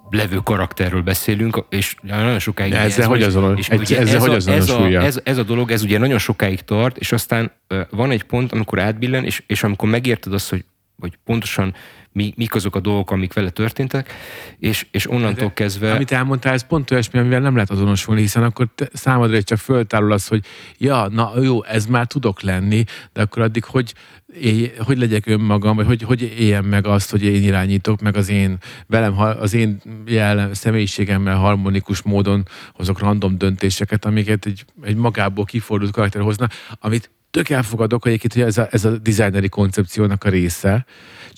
[0.10, 2.72] levő karakterről beszélünk, és nagyon sokáig...
[2.72, 5.02] De ezzel ez hogy azonos- és egy- ugye ezzel ez hogy a, ez, a, azonosulja?
[5.02, 7.52] ez, ez a dolog, ez ugye nagyon sokáig tart, és aztán
[7.90, 10.66] van egy pont, amikor átbillen, és, és amikor megérted azt, hogy,
[11.00, 11.74] hogy pontosan
[12.12, 14.14] mi, mik azok a dolgok, amik vele történtek,
[14.60, 15.94] és, és onnantól kezdve...
[15.94, 19.58] Amit elmondtál, ez pont olyasmi, amivel nem lehet azonosulni, hiszen akkor te, számodra is csak
[19.58, 20.46] föltárul az, hogy
[20.78, 23.94] ja, na jó, ez már tudok lenni, de akkor addig hogy,
[24.34, 28.30] élj, hogy legyek önmagam, vagy hogy, hogy éljem meg azt, hogy én irányítok, meg az
[28.30, 35.46] én velem, az én jellem, személyiségemmel harmonikus módon hozok random döntéseket, amiket egy, egy magából
[35.46, 36.48] kifordult karakter hozna,
[36.80, 40.86] amit tök elfogadok egyébként, hogy ez a, ez a designeri koncepciónak a része,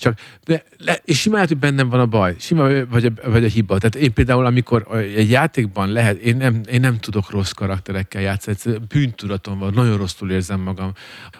[0.02, 3.44] csak de, le, és simán lehet, hogy bennem van a baj, simán vagy a, vagy
[3.44, 3.78] a hiba.
[3.78, 4.86] Tehát én például, amikor
[5.16, 8.56] egy játékban lehet, én nem, én nem tudok rossz karakterekkel játszani,
[8.88, 10.92] bűntudatom van, nagyon rosszul érzem magam.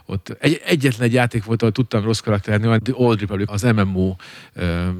[0.06, 3.62] Ott egy, egyetlen egy játék volt, ahol tudtam rossz karakter lenni, The Old Republic, az
[3.62, 4.16] MMO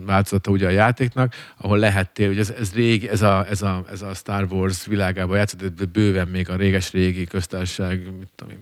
[0.06, 4.02] változata ugye a játéknak, ahol lehettél, ugye ez, ez rég, ez a, ez, a, ez
[4.02, 8.12] a Star Wars világában játszott, de bőven még a réges-régi köztársaság,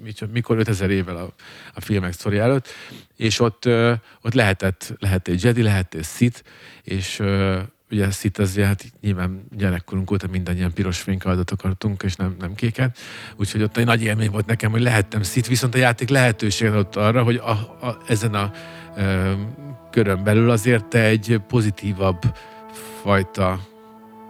[0.05, 1.33] mit tudom, mikor 5000 évvel a,
[1.75, 2.69] a filmek sztori előtt,
[3.17, 3.69] és ott,
[4.23, 6.41] ott lehetett, lehetett Jedi, lehetett Sith,
[6.83, 7.23] és
[7.91, 12.99] ugye Sith az hát nyilván gyerekkorunk óta mindannyian piros fénykardot akartunk, és nem, nem kéket.
[13.37, 16.97] Úgyhogy ott egy nagy élmény volt nekem, hogy lehettem Sith, viszont a játék lehetőséget adott
[16.97, 18.53] arra, hogy a, a, ezen a
[18.97, 19.33] ö,
[19.91, 22.37] körön belül azért egy pozitívabb
[23.03, 23.61] fajta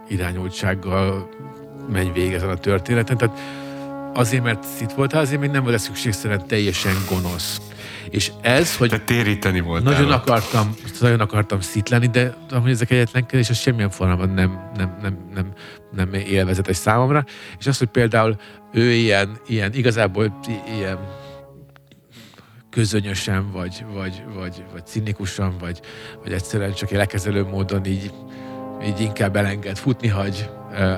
[0.09, 1.29] irányultsággal
[1.91, 3.17] megy végig ezen a történeten.
[3.17, 3.39] Tehát
[4.13, 7.61] azért, mert Sith voltál, azért még nem volt szükségszerűen teljesen gonosz.
[8.09, 9.91] És ez, hogy Te téríteni voltál.
[9.93, 10.17] nagyon ott.
[10.17, 15.17] akartam, nagyon akartam szit lenni, de hogy ezek egyetlenkedés, az semmilyen formában nem, nem, nem,
[15.33, 15.53] nem,
[15.91, 17.25] nem élvezetes számomra.
[17.59, 18.35] És az, hogy például
[18.71, 20.39] ő ilyen, ilyen igazából
[20.77, 20.99] ilyen
[22.69, 25.79] közönösen, vagy, vagy, vagy, vagy cinikusan, vagy,
[26.23, 28.11] vagy egyszerűen csak lekezelő módon így,
[28.85, 30.49] így inkább elenged futni, hagy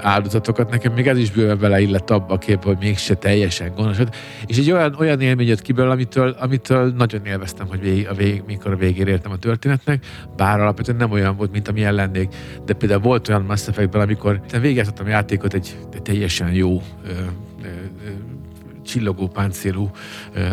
[0.01, 0.69] áldozatokat.
[0.69, 3.97] Nekem még ez is bőven beleillett abba a képbe, hogy mégse teljesen gonosz.
[4.45, 8.13] És egy olyan, olyan élmény jött ki belőle, amitől, amitől nagyon élveztem, hogy vég, a
[8.13, 12.35] vég, mikor a végére értem a történetnek, bár alapvetően nem olyan volt, mint amilyen lennék.
[12.65, 16.81] De például volt olyan Mass Effectben, amikor végigjátszottam a játékot egy, egy teljesen jó
[18.93, 19.91] csillogó páncélú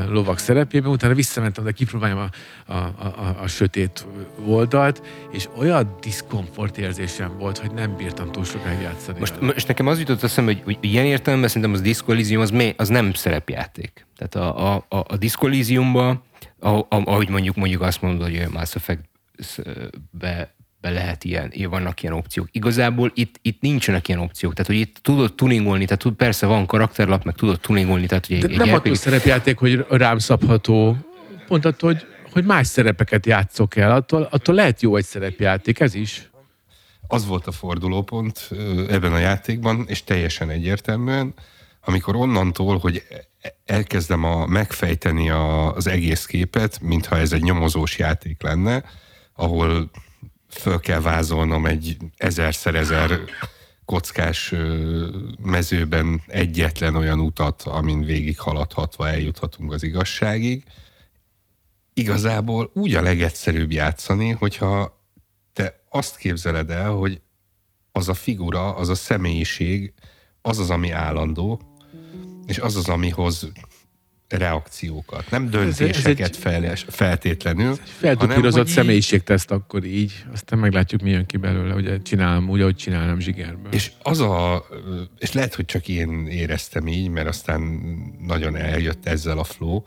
[0.08, 2.28] lovak szerepében, utána visszamentem, de kipróbáljam a,
[2.72, 4.06] a, a, a, sötét
[4.44, 9.18] oldalt, és olyan diszkomfort érzésem volt, hogy nem bírtam túl sokáig játszani.
[9.18, 9.52] Most, vele.
[9.52, 12.88] most nekem az jutott eszembe, hogy, hogy ilyen értelemben szerintem az Disco az, mé, az
[12.88, 14.06] nem szerepjáték.
[14.16, 15.48] Tehát a, a, a, a Disco
[16.58, 19.08] ahogy, mondjuk, mondjuk azt mondod, hogy a Mass Effect-be
[20.10, 20.54] be
[20.88, 22.48] lehet ilyen, vannak ilyen opciók.
[22.52, 24.52] Igazából itt, itt nincsenek ilyen opciók.
[24.52, 28.36] Tehát, hogy itt tudod tuningolni, tehát tud, persze van karakterlap, meg tudod tuningolni, tehát, hogy
[28.36, 30.96] egy, De egy nem attól RPG szerepjáték, hogy rám szabható,
[31.46, 33.90] pont attól, hogy, hogy más szerepeket játszok el.
[33.90, 36.30] Attól, attól lehet jó egy szerepjáték, ez is.
[37.06, 38.50] az volt a fordulópont
[38.88, 41.34] ebben a játékban, és teljesen egyértelműen,
[41.84, 43.02] amikor onnantól, hogy
[43.40, 48.84] e- elkezdem a, megfejteni a, az egész képet, mintha ez egy nyomozós játék lenne,
[49.34, 49.90] ahol
[50.50, 53.20] föl kell vázolnom egy ezerszer ezer
[53.84, 54.54] kockás
[55.42, 60.64] mezőben egyetlen olyan utat, amin végig haladhatva eljuthatunk az igazságig.
[61.94, 65.00] Igazából úgy a legegyszerűbb játszani, hogyha
[65.52, 67.20] te azt képzeled el, hogy
[67.92, 69.92] az a figura, az a személyiség,
[70.42, 71.60] az az, ami állandó,
[72.46, 73.48] és az az, ami hoz
[74.36, 77.76] reakciókat, nem döntéseket fel, feltétlenül.
[77.84, 81.74] Feltupírozott hogy így- személyiségteszt akkor így, aztán meglátjuk, mi jön ki belőle.
[81.74, 83.72] Ugye csinálom úgy, ahogy csinálom zsigerből.
[83.72, 84.66] És az a,
[85.18, 87.60] és lehet, hogy csak én éreztem így, mert aztán
[88.26, 89.82] nagyon eljött ezzel a flow,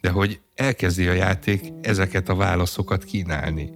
[0.00, 3.70] de hogy elkezdi a játék ezeket a válaszokat kínálni.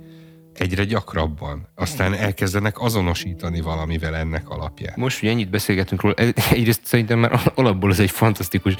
[0.54, 1.68] Egyre gyakrabban.
[1.74, 4.94] Aztán elkezdenek azonosítani valamivel ennek alapján.
[4.96, 8.74] Most, hogy ennyit beszélgetünk róla, e- egyrészt szerintem már alapból ez egy fantasztikus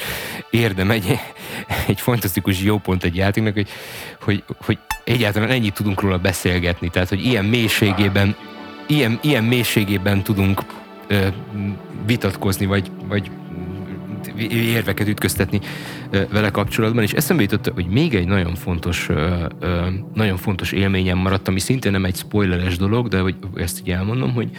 [0.50, 1.18] érdem, egy,
[1.86, 3.68] egy fantasztikus jó pont egy játéknak, hogy,
[4.20, 8.36] hogy, hogy egyáltalán ennyit tudunk róla beszélgetni, tehát, hogy ilyen mélységében,
[8.86, 10.60] ilyen, ilyen mélységében tudunk
[11.06, 11.28] ö,
[12.06, 13.30] vitatkozni, vagy, vagy
[14.50, 15.60] érveket ütköztetni
[16.10, 19.08] vele kapcsolatban, és eszembe jutott, hogy még egy nagyon fontos,
[20.14, 24.32] nagyon fontos élményem maradt, ami szintén nem egy spoileres dolog, de hogy ezt így elmondom,
[24.32, 24.50] hogy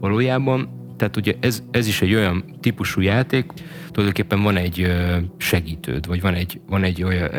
[0.00, 3.52] valójában, tehát ugye ez, ez is egy olyan típusú játék,
[3.90, 4.92] tulajdonképpen van egy
[5.36, 7.30] segítőd, vagy van egy, van egy olyan,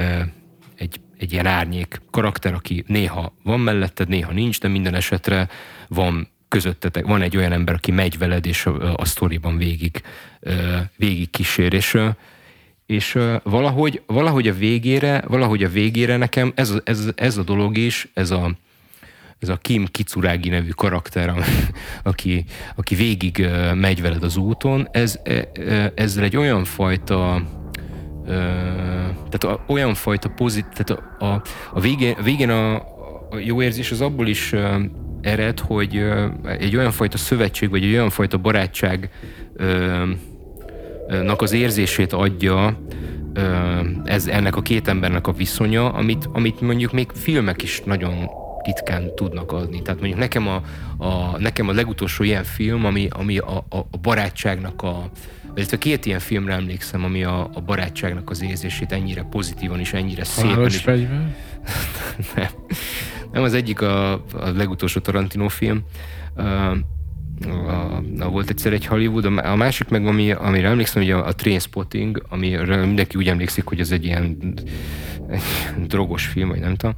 [0.75, 5.47] egy, egy ilyen árnyék karakter, aki néha van melletted, néha nincs, de minden esetre
[5.87, 10.01] van közöttetek, van egy olyan ember, aki megy veled, és a, sztoriban végig,
[10.95, 11.97] végig kísér, és,
[12.85, 18.07] és valahogy, valahogy a végére, valahogy a végére nekem ez, ez, ez a dolog is,
[18.13, 18.51] ez a,
[19.39, 21.33] ez a Kim Kitsuragi nevű karakter,
[22.03, 25.19] aki, aki végig megy veled az úton, ez,
[25.95, 27.41] ezzel egy olyan fajta
[29.29, 31.41] tehát olyan fajta pozit, tehát a, a,
[31.73, 32.75] a végén, a, végén a,
[33.29, 34.53] a jó érzés az abból is
[35.21, 36.03] ered, hogy
[36.59, 39.09] egy olyan fajta szövetség, vagy egy olyan fajta barátság
[41.07, 42.77] nak az érzését adja
[44.05, 48.29] ez ennek a két embernek a viszonya, amit, amit mondjuk még filmek is nagyon
[48.63, 49.81] ritkán tudnak adni.
[49.81, 50.61] Tehát mondjuk nekem a,
[50.97, 55.09] a, nekem a legutolsó ilyen film, ami, ami a, a, a barátságnak a,
[55.55, 60.23] illetve két ilyen filmre emlékszem, ami a, a barátságnak az érzését ennyire pozitívan és ennyire
[60.23, 60.77] szépen is.
[60.77, 61.35] fegyver?
[62.35, 62.47] nem.
[63.31, 64.21] Nem, az egyik a, a
[64.55, 65.83] legutolsó Tarantino film,
[66.35, 66.41] a,
[68.19, 71.35] a, volt egyszer egy Hollywood, a, a másik meg, ami, amire emlékszem, hogy a, a
[71.35, 75.41] Trainspotting, amire mindenki úgy emlékszik, hogy ez egy ilyen, egy
[75.87, 76.95] drogos film, vagy nem tudom,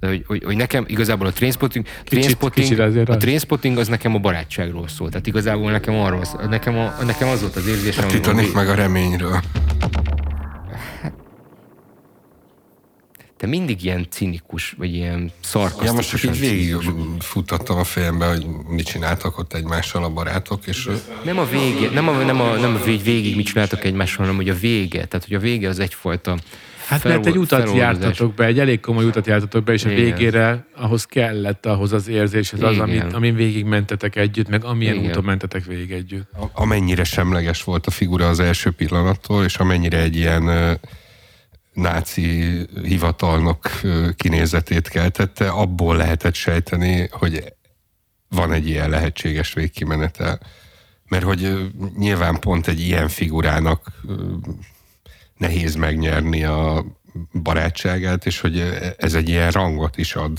[0.00, 3.16] de hogy, hogy, hogy nekem igazából a Trainspotting, trainspotting kicsit azért a.
[3.16, 5.08] Trainspotting az nekem a barátságról szól.
[5.08, 8.74] Tehát igazából nekem arról, nekem, a, nekem az volt az érzésem, A Titanic meg a
[8.74, 9.40] reményről.
[13.42, 15.86] Te mindig ilyen cinikus, vagy ilyen szarkasztikus.
[15.86, 16.76] Ja, most csak így végig
[17.18, 20.88] futtattam a fejembe, hogy mit csináltak ott egymással a barátok, és
[21.24, 24.36] Nem a vége, nem a, nem a, nem a vég, végig mit csináltak egymással, hanem
[24.36, 25.04] hogy a vége.
[25.04, 26.36] Tehát, hogy a vége az egyfajta
[26.86, 30.04] Hát mert egy utat jártatok be, egy elég komoly utat jártatok be, és a Igen.
[30.04, 32.82] végére ahhoz kellett ahhoz az érzéshez, az, Igen.
[32.82, 35.10] amit, amin végig mentetek együtt, meg amilyen Igen.
[35.10, 36.30] úton mentetek végig együtt.
[36.52, 40.78] amennyire semleges volt a figura az első pillanattól, és amennyire egy ilyen
[41.72, 43.70] náci hivatalnok
[44.16, 47.54] kinézetét keltette, abból lehetett sejteni, hogy
[48.28, 50.40] van egy ilyen lehetséges végkimenetel.
[51.08, 53.92] Mert hogy nyilván pont egy ilyen figurának
[55.36, 56.84] nehéz megnyerni a
[57.42, 58.60] barátságát, és hogy
[58.98, 60.38] ez egy ilyen rangot is ad,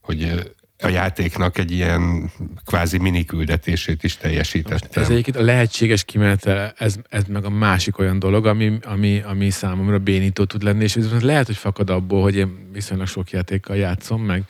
[0.00, 2.30] hogy a játéknak egy ilyen
[2.64, 5.00] kvázi miniküldetését is teljesítette.
[5.00, 9.50] Ez egyébként a lehetséges kimenetele, ez, ez meg a másik olyan dolog, ami, ami, ami
[9.50, 13.76] számomra bénító tud lenni, és ez lehet, hogy fakad abból, hogy én viszonylag sok játékkal
[13.76, 14.42] játszom, meg,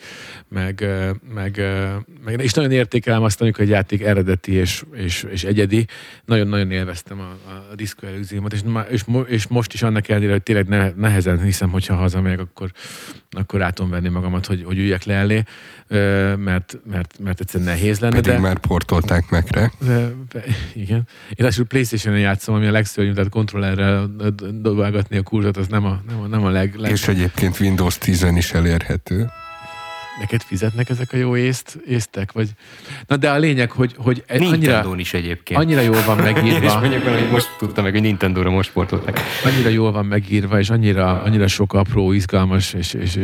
[0.49, 0.87] meg,
[1.35, 1.61] meg,
[2.25, 5.87] meg és nagyon értékelem azt, amikor egy játék eredeti és, és, és egyedi.
[6.25, 10.69] Nagyon-nagyon élveztem a, a Disco Elysiumot, és, és, és, most is annak ellenére, hogy tényleg
[10.69, 12.71] ne, nehezen hiszem, hogyha hazamegyek, akkor,
[13.31, 15.43] akkor rá tudom venni magamat, hogy, hogy üljek le elé,
[16.37, 18.15] mert, mert, mert egyszerűen nehéz lenne.
[18.15, 18.39] Pedig de...
[18.39, 19.73] már portolták megre.
[19.87, 21.09] De, de, igen.
[21.35, 24.11] Én azt Playstation-on játszom, ami a legszörnyűbb, tehát kontrollerrel
[24.53, 26.91] dobálgatni a kurzot, az nem a, nem a, nem a leg, leg...
[26.91, 29.31] És egyébként Windows 10 is elérhető.
[30.23, 32.33] Neked fizetnek ezek a jó észt, észtek?
[32.33, 32.49] Vagy...
[33.07, 35.61] Na de a lényeg, hogy, hogy annyira, Nintendo-n is egyébként.
[35.61, 39.21] annyira jól van és megírva, mondjuk, hogy most tudtam meg, hogy Nintendo-ra most sportolták.
[39.45, 43.19] annyira jól van megírva, és annyira, annyira sok apró, izgalmas és, és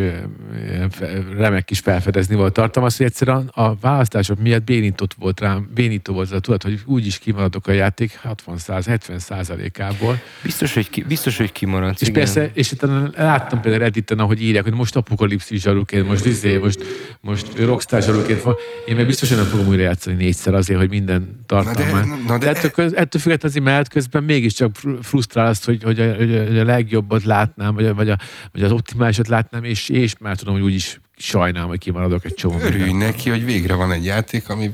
[1.37, 6.31] remek kis felfedezni volt tartalmaz, hogy egyszerűen a választások miatt bénított volt rám, bénító volt
[6.31, 10.21] az a tudat, hogy úgyis kimaradok a játék 60-70 százalékából.
[10.43, 12.01] Biztos, hogy, ki, biztos, hogy kimaradsz.
[12.01, 12.23] És igen.
[12.23, 16.79] persze, és utána láttam például Redditen, ahogy írják, hogy most apokalipszis zsaruként, most izé, most,
[17.20, 18.55] most rockstar zsaruként van.
[18.87, 22.07] Én meg biztosan nem fogom újra játszani négyszer azért, hogy minden tartalmát.
[22.07, 25.46] Na de- na de- de ettől, köz, ettől függetlenül azért mellett közben mégiscsak fr- frusztrál
[25.46, 28.18] azt, hogy, hogy, a, hogy, a, legjobbat látnám, vagy, a, vagy, a,
[28.53, 32.59] vagy az optimálisat látnám, és, és már tudom, hogy úgyis sajnálom, hogy kimaradok egy csomó.
[32.61, 33.12] Örülj mindent.
[33.12, 34.70] neki, hogy végre van egy játék, ami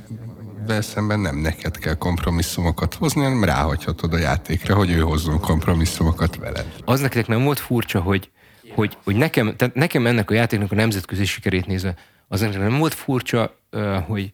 [0.68, 6.66] szemben nem neked kell kompromisszumokat hozni, hanem ráhagyhatod a játékra, hogy ő hozzon kompromisszumokat veled.
[6.85, 8.31] az nektek nem volt furcsa, hogy,
[8.75, 11.95] hogy, hogy nekem, tehát nekem ennek a játéknak a nemzetközi sikerét nézve,
[12.29, 13.61] az nem volt furcsa,
[14.07, 14.33] hogy,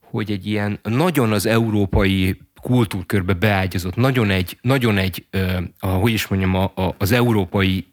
[0.00, 5.26] hogy egy ilyen nagyon az európai kultúrkörbe beágyazott, nagyon egy, nagyon egy
[5.78, 7.86] a, hogy is mondjam, a, a, az európai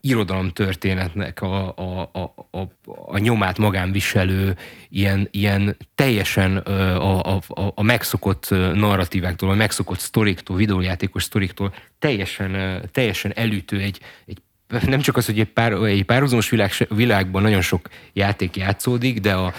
[0.00, 2.60] irodalomtörténetnek a, a, a, a,
[3.06, 4.56] a nyomát magán viselő,
[4.88, 7.40] ilyen, ilyen teljesen a, a,
[7.74, 14.38] a, megszokott narratíváktól, a megszokott sztoriktól, videójátékos sztoriktól teljesen, teljesen elütő egy, egy
[14.86, 19.34] nem csak az, hogy egy, pár, egy párhuzamos világ, világban nagyon sok játék játszódik, de
[19.34, 19.52] a,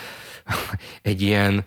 [1.01, 1.63] egy ilyen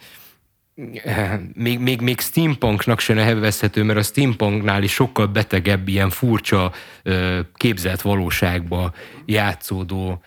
[1.55, 6.73] még, még, még steampunknak se nevezhető, mert a steampunknál is sokkal betegebb, ilyen furcsa
[7.55, 8.93] képzelt valóságba
[9.25, 10.23] játszódó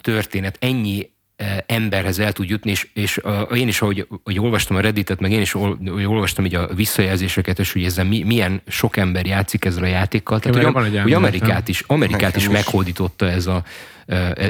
[0.00, 0.56] történet.
[0.60, 1.10] Ennyi
[1.66, 5.32] emberhez el tud jutni, és, és a, én is, ahogy, ahogy olvastam a Redditet, meg
[5.32, 9.64] én is ol, olvastam így a visszajelzéseket, és hogy ezzel mi, milyen sok ember játszik
[9.64, 10.40] ezzel a játékkal.
[10.40, 11.12] Tehát, hogy, hogy.
[11.12, 12.48] Amerikát is, Amerikát is.
[12.48, 13.62] meghódította ez a,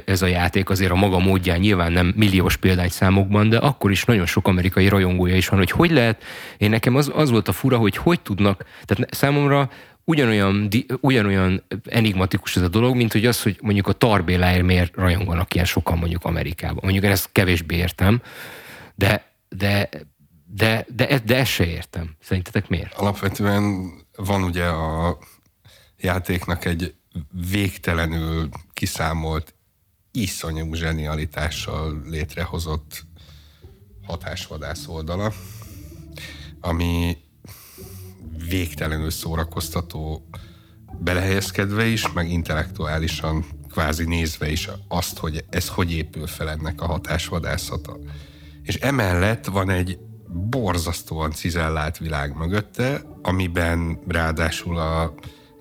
[0.05, 4.27] ez a játék azért a maga módján nyilván nem milliós példányszámokban, de akkor is nagyon
[4.27, 6.23] sok amerikai rajongója is van, hogy hogy lehet,
[6.59, 9.71] én nekem az, az volt a fura, hogy hogy tudnak, tehát számomra
[10.05, 10.69] ugyanolyan,
[11.01, 15.67] ugyanolyan enigmatikus ez a dolog, mint hogy az, hogy mondjuk a Tarbéláért miért rajonganak ilyen
[15.67, 16.81] sokan mondjuk Amerikában.
[16.83, 18.23] Mondjuk én ezt kevésbé értem,
[18.95, 19.89] de, de,
[20.47, 22.17] de, de, de ezt se értem.
[22.21, 22.95] Szerintetek miért?
[22.95, 25.19] Alapvetően van ugye a
[25.97, 26.95] játéknak egy
[27.51, 29.55] végtelenül kiszámolt,
[30.13, 33.05] iszonyú zsenialitással létrehozott
[34.07, 35.33] hatásvadász oldala,
[36.61, 37.17] ami
[38.49, 40.29] végtelenül szórakoztató
[40.99, 46.87] belehelyezkedve is, meg intellektuálisan kvázi nézve is azt, hogy ez hogy épül fel ennek a
[46.87, 47.99] hatásvadászata.
[48.63, 49.99] És emellett van egy
[50.29, 55.15] borzasztóan cizellált világ mögötte, amiben ráadásul a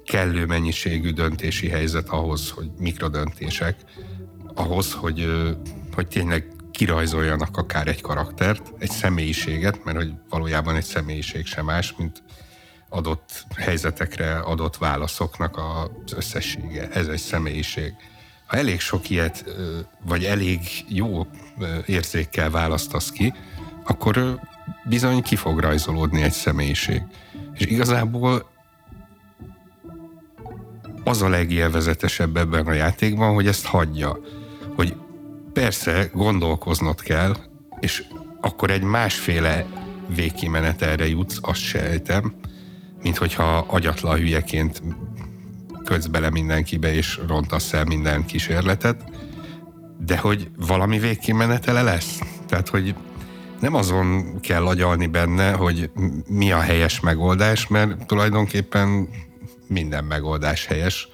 [0.05, 3.75] kellő mennyiségű döntési helyzet ahhoz, hogy mikrodöntések,
[4.59, 5.27] ahhoz, hogy,
[5.95, 11.93] hogy tényleg kirajzoljanak akár egy karaktert, egy személyiséget, mert hogy valójában egy személyiség sem más,
[11.97, 12.23] mint
[12.89, 16.89] adott helyzetekre adott válaszoknak az összessége.
[16.89, 17.93] Ez egy személyiség.
[18.47, 19.45] Ha elég sok ilyet,
[20.05, 21.27] vagy elég jó
[21.85, 23.33] érzékkel választasz ki,
[23.83, 24.39] akkor
[24.83, 27.01] bizony ki fog rajzolódni egy személyiség.
[27.53, 28.49] És igazából
[31.03, 34.19] az a legélvezetesebb ebben a játékban, hogy ezt hagyja.
[35.53, 37.35] Persze gondolkoznod kell,
[37.79, 38.03] és
[38.41, 39.65] akkor egy másféle
[40.15, 42.33] végkimenetelre jutsz, azt sejtem,
[43.03, 44.81] mint hogyha agyatlan hülyeként
[45.83, 49.03] kötsz bele mindenkibe, és rontasz el minden kísérletet,
[49.97, 52.19] de hogy valami végkimenetele lesz.
[52.47, 52.95] Tehát, hogy
[53.59, 55.89] nem azon kell agyalni benne, hogy
[56.27, 59.09] mi a helyes megoldás, mert tulajdonképpen
[59.67, 61.07] minden megoldás helyes.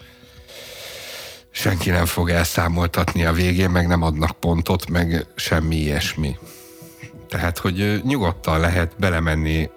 [1.58, 6.38] Senki nem fog elszámoltatni a végén, meg nem adnak pontot, meg semmi ilyesmi.
[7.30, 9.70] Tehát, hogy nyugodtan lehet belemenni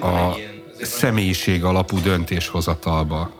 [0.00, 0.36] a
[0.82, 3.30] személyiség alapú döntéshozatalba.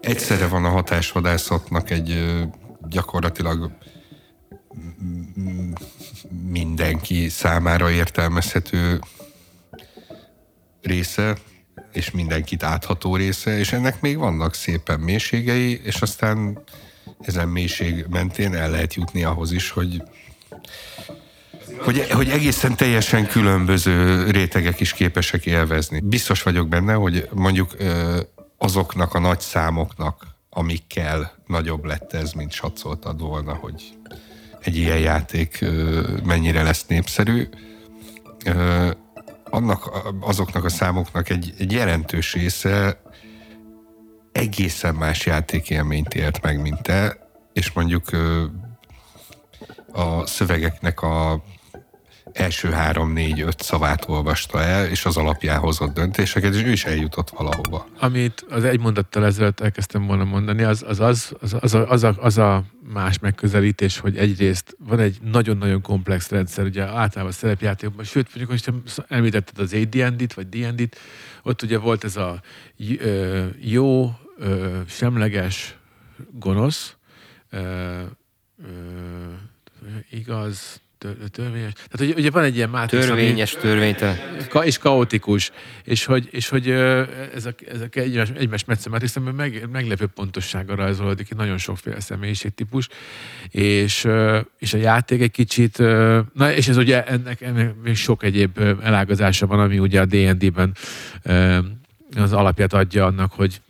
[0.00, 2.36] Egyszerre van a hatásvadászatnak egy
[2.88, 3.70] gyakorlatilag
[6.44, 9.00] mindenki számára értelmezhető
[10.82, 11.36] része,
[11.92, 16.62] és mindenkit átható része, és ennek még vannak szépen mélységei, és aztán
[17.20, 20.02] ezen mélység mentén el lehet jutni ahhoz is, hogy
[21.78, 26.00] hogy, hogy egészen teljesen különböző rétegek is képesek élvezni.
[26.00, 27.76] Biztos vagyok benne, hogy mondjuk
[28.58, 33.92] azoknak a nagy számoknak, amikkel nagyobb lett ez, mint satszoltad volna, hogy
[34.60, 35.64] egy ilyen játék
[36.24, 37.48] mennyire lesz népszerű,
[39.44, 39.90] annak,
[40.20, 43.00] azoknak a számoknak egy, egy jelentős része
[44.32, 48.04] egészen más játékélményt élt meg, mint te, és mondjuk
[49.92, 51.42] a szövegeknek a
[52.32, 56.84] első három, négy, öt szavát olvasta el, és az alapján hozott döntéseket, és ő is
[56.84, 57.86] eljutott valahova.
[57.98, 62.02] Amit az egy mondattal ezelőtt elkezdtem volna mondani, az az, az, az, az, a, az,
[62.02, 68.04] a, az a más megközelítés, hogy egyrészt van egy nagyon-nagyon komplex rendszer, ugye általában szerepjátékokban,
[68.04, 68.74] sőt, mondjuk, hogy
[69.08, 70.96] említetted az AD&D-t, vagy D&D-t,
[71.42, 72.40] ott ugye volt ez a
[73.60, 74.14] jó,
[74.86, 75.76] semleges,
[76.32, 76.96] gonosz,
[80.10, 80.80] igaz,
[81.30, 81.72] törvényes.
[81.72, 84.18] Tehát ugye, ugye van egy ilyen mátrix, Törvényes, ami, törvénytelen.
[84.48, 85.50] Ka, és kaotikus.
[85.84, 86.70] És hogy, és hogy
[87.34, 92.88] ezek, ezek egymás, egymás mátrix, meg, meglepő pontossággal rajzolódik ki nagyon sokféle személyiségtípus.
[93.48, 94.08] És,
[94.58, 95.78] és a játék egy kicsit,
[96.32, 100.76] na és ez ugye ennek, ennek még sok egyéb elágazása van, ami ugye a D&D-ben
[102.16, 103.60] az alapját adja annak, hogy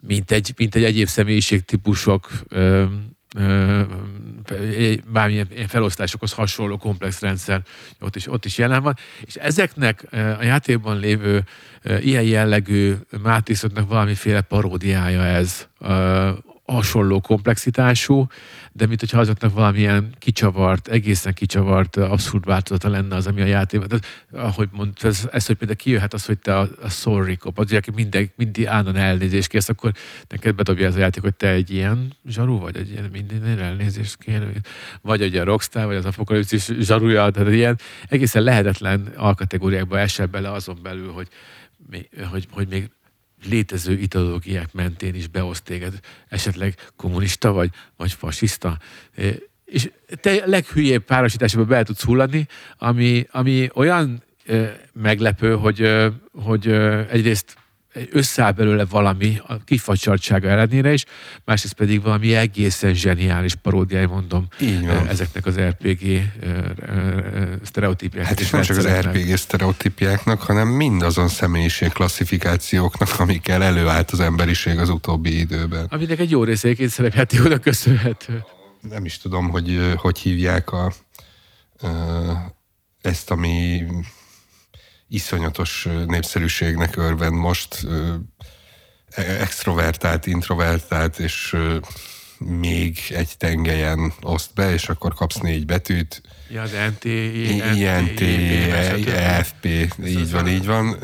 [0.00, 2.28] mint egy, mint egy egyéb személyiségtípusok
[5.12, 7.62] bármilyen felosztásokhoz hasonló komplex rendszer
[8.00, 11.44] ott is, ott is jelen van, és ezeknek a játékban lévő
[12.00, 15.66] ilyen jellegű mátrixoknak valamiféle paródiája ez
[16.72, 18.26] hasonló komplexitású,
[18.72, 23.88] de mint hogyha azoknak valamilyen kicsavart, egészen kicsavart, abszurd változata lenne az, ami a játékban.
[23.88, 27.58] Tehát, ahogy mondta, ez, ez, hogy például kijöhet az, hogy te a, a sorry cop,
[27.58, 29.92] az, aki mindig, mindig állandóan elnézést kérsz, akkor
[30.28, 34.16] neked bedobja ez a játék, hogy te egy ilyen zsaru vagy, egy ilyen minden elnézést
[34.18, 34.46] kér,
[35.02, 40.52] vagy egy a Rockstar, vagy az apokalipszis zsarúja, tehát ilyen egészen lehetetlen alkategóriákba esel bele
[40.52, 41.28] azon belül, hogy,
[42.30, 42.90] hogy, hogy még
[43.44, 48.78] létező ideológiák mentén is beoszt téged, esetleg kommunista vagy, vagy fasiszta.
[49.64, 52.46] És te leghülyébb párosításba be tudsz hullani,
[52.78, 54.22] ami, ami olyan
[54.92, 55.88] meglepő, hogy,
[56.32, 56.68] hogy
[57.10, 57.56] egyrészt
[58.10, 61.04] összeáll belőle valami a kifacsartsága ellenére is,
[61.44, 64.46] másrészt pedig valami egészen zseniális paródiája, mondom,
[64.82, 65.08] van.
[65.08, 66.32] ezeknek az RPG
[67.62, 68.30] sztereotípiáknak.
[68.30, 74.78] Hát és nem csak az RPG sztereotípiáknak, hanem mindazon személyiség klasszifikációknak, amikkel előállt az emberiség
[74.78, 75.86] az utóbbi időben.
[75.90, 78.44] Aminek egy jó része egyébként szerepjátékónak köszönhető.
[78.80, 80.92] Nem is tudom, hogy hogy hívják a,
[83.00, 83.82] ezt, ami
[85.08, 87.86] iszonyatos népszerűségnek örvend most,
[89.10, 91.56] e- extrovertált, introvertált, és
[92.38, 96.22] még egy tengelyen oszt be, és akkor kapsz négy betűt.
[96.50, 98.20] Ja, az NT, INT,
[99.08, 99.64] EFP,
[100.06, 100.96] így van, így van.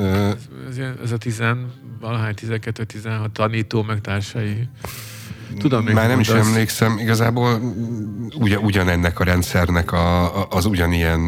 [1.05, 4.68] Ez, a tizen, valahány 12-16 tanító meg társai.
[5.59, 7.61] Tudom, Már nem is emlékszem, igazából
[8.34, 11.20] ugyan, ugyanennek a rendszernek a, a- az ugyanilyen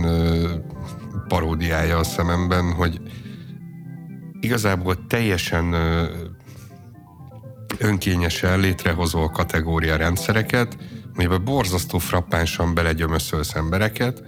[1.29, 3.01] paródiája a szememben, hogy
[4.41, 5.75] igazából teljesen
[7.79, 10.77] önkényesen létrehozol kategória rendszereket,
[11.15, 14.23] amiben borzasztó frappánsan belegyömöszölsz embereket,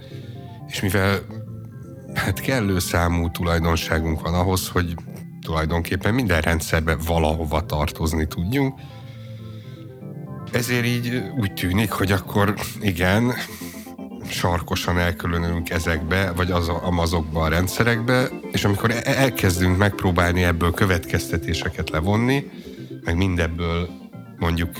[0.67, 1.19] és mivel
[2.13, 4.95] hát kellő számú tulajdonságunk van ahhoz, hogy
[5.41, 8.79] tulajdonképpen minden rendszerbe valahova tartozni tudjunk,
[10.51, 13.33] ezért így úgy tűnik, hogy akkor igen,
[14.29, 21.89] sarkosan elkülönülünk ezekbe, vagy az, azokba a rendszerekbe, és amikor e- elkezdünk megpróbálni ebből következtetéseket
[21.89, 22.49] levonni,
[23.03, 23.89] meg mindebből
[24.37, 24.71] mondjuk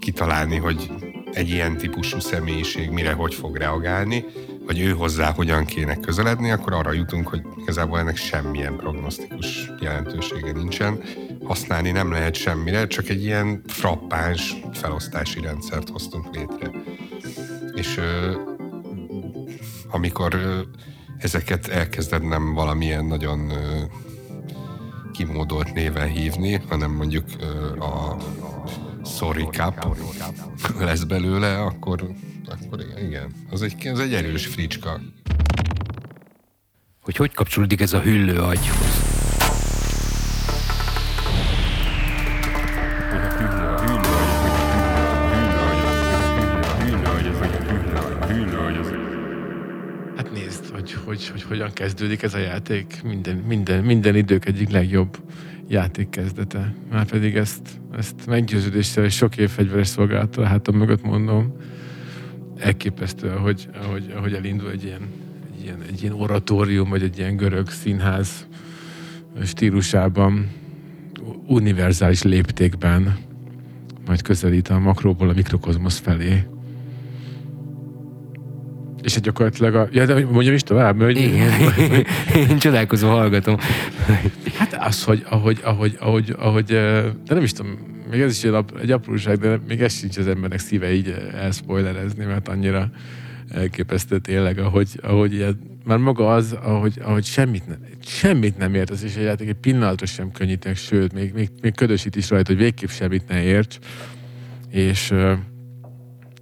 [0.00, 0.90] kitalálni, hogy
[1.32, 4.24] egy ilyen típusú személyiség mire hogy fog reagálni,
[4.66, 10.52] vagy ő hozzá hogyan kéne közeledni, akkor arra jutunk, hogy igazából ennek semmilyen prognosztikus jelentősége
[10.52, 11.00] nincsen.
[11.44, 16.70] Használni nem lehet semmire, csak egy ilyen frappáns felosztási rendszert hoztunk létre.
[17.74, 18.00] És
[19.94, 20.36] amikor
[21.18, 23.52] ezeket elkezded nem valamilyen nagyon
[25.12, 27.24] kimódolt néven hívni, hanem mondjuk
[27.78, 28.16] a
[29.04, 29.96] Sorry Cup
[30.78, 32.10] lesz belőle, akkor,
[32.46, 33.32] akkor igen.
[33.50, 35.00] Az egy, az egy erős fricska.
[37.02, 39.03] Hogy hogy kapcsolódik ez a hüllő agyhoz?
[51.14, 53.02] Hogy, hogy, hogy hogyan kezdődik ez a játék.
[53.04, 55.18] Minden, minden, minden idők egyik legjobb
[55.68, 56.74] játék kezdete.
[56.90, 61.56] Már pedig ezt, ezt meggyőződéssel és sok év fegyveres szolgálattal hátam mögött mondom.
[62.58, 65.00] Elképesztő, ahogy, ahogy, ahogy elindul egy ilyen,
[65.54, 68.46] egy, ilyen, egy ilyen oratórium, vagy egy ilyen görög színház
[69.44, 70.50] stílusában,
[71.46, 73.16] univerzális léptékben,
[74.06, 76.53] majd közelít a makróból a mikrokozmosz felé.
[79.04, 79.88] És hát gyakorlatilag a...
[79.92, 81.18] Ja, de mondjam is tovább, mert...
[81.18, 81.50] Igen.
[82.50, 83.56] Én csodálkozó hallgatom.
[84.58, 87.78] Hát az, hogy ahogy, ahogy, ahogy, ahogy, de nem is tudom,
[88.10, 91.14] még ez is egy, ap- egy apróság, de még ez sincs az embernek szíve így
[91.34, 92.90] elspoilerezni, mert annyira
[93.50, 98.90] elképesztő tényleg, ahogy, ahogy ilyen, már maga az, ahogy, ahogy semmit, nem, semmit nem ért,
[98.90, 102.52] az is egy játék, egy pillanatra sem könnyítenek, sőt, még, még, még ködösít is rajta,
[102.52, 103.78] hogy végképp semmit ne érts,
[104.70, 105.14] és,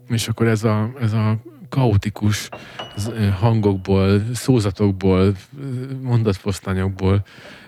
[0.08, 1.42] és akkor ez a, ez a
[1.72, 5.32] kaotikus eh, hangokból, szózatokból, eh,
[6.02, 7.24] mondatfosztányokból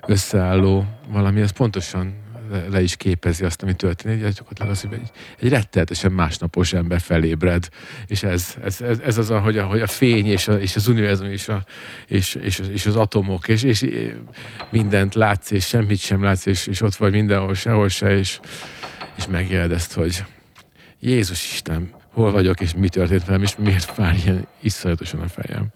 [0.07, 2.22] összeálló valami, ez pontosan
[2.70, 4.20] le, is képezi azt, ami történik.
[4.22, 7.68] Gyakorlatilag az, hogy egy, egy rettenetesen másnapos ember felébred,
[8.07, 10.88] és ez, ez, ez, ez az, ahogy a, hogy a fény és, a, és az
[10.88, 11.64] univerzum és, a,
[12.07, 13.86] és, és, és, az atomok, és, és
[14.70, 18.40] mindent látsz, és semmit sem látsz, és, és ott vagy mindenhol, sehol se, és,
[19.16, 20.24] és megéled ezt, hogy
[21.00, 25.66] Jézus Isten, hol vagyok, és mi történt velem, és miért fáj ilyen iszonyatosan a fejem.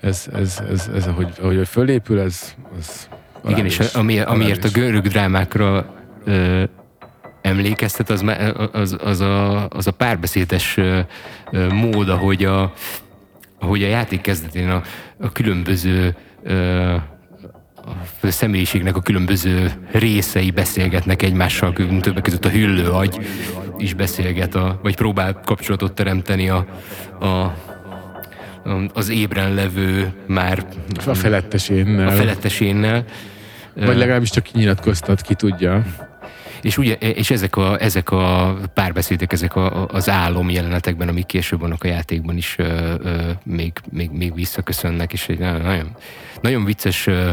[0.00, 3.08] Ez, ez, ez, ez ahogy, ahogy fölépül, ez, ez
[3.48, 6.62] Igen, és ami, amiért a görög drámákra ö,
[7.42, 8.24] emlékeztet, az,
[8.72, 11.00] az, az, a, az a párbeszédes ö,
[11.50, 12.72] ö, mód, ahogy a,
[13.58, 14.82] ahogy a játék kezdetén a,
[15.18, 16.94] a különböző ö,
[18.22, 23.26] a személyiségnek a különböző részei beszélgetnek egymással, többek között a hüllő agy
[23.80, 26.66] is beszélget, a, vagy próbál kapcsolatot teremteni a,
[27.20, 27.54] a,
[28.94, 30.66] az ébren levő már
[31.06, 32.08] A felettesénnel.
[32.08, 33.04] a felettesénnel.
[33.74, 35.84] Vagy legalábbis csak kinyilatkoztat, ki tudja.
[36.62, 41.60] És, ugye, és ezek, a, ezek a párbeszédek, ezek a, az álom jelenetekben, amik később
[41.60, 45.96] vannak a játékban is ö, ö, még, még, még visszaköszönnek, és egy nagyon,
[46.40, 47.30] nagyon, vicces ö,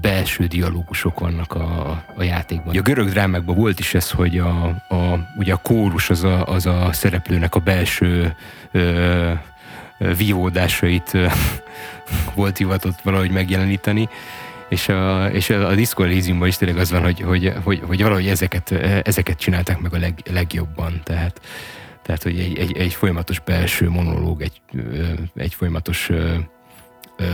[0.00, 2.76] belső dialógusok vannak a, a játékban.
[2.76, 6.66] A görög drámákban volt is ez, hogy a, a, ugye a kórus az a, az
[6.66, 8.36] a szereplőnek a belső
[8.72, 9.30] ö,
[10.16, 11.26] vívódásait ö,
[12.34, 14.08] volt hivatott valahogy megjeleníteni,
[14.74, 18.26] és a, és a Disco Elysiumban is tényleg az van, hogy, hogy, hogy, hogy valahogy
[18.26, 18.70] ezeket,
[19.04, 21.00] ezeket csinálták meg a leg, legjobban.
[21.04, 21.40] Tehát,
[22.02, 24.60] tehát hogy egy, egy, egy folyamatos belső monológ, egy,
[25.36, 26.34] egy folyamatos ö,
[27.16, 27.24] ö,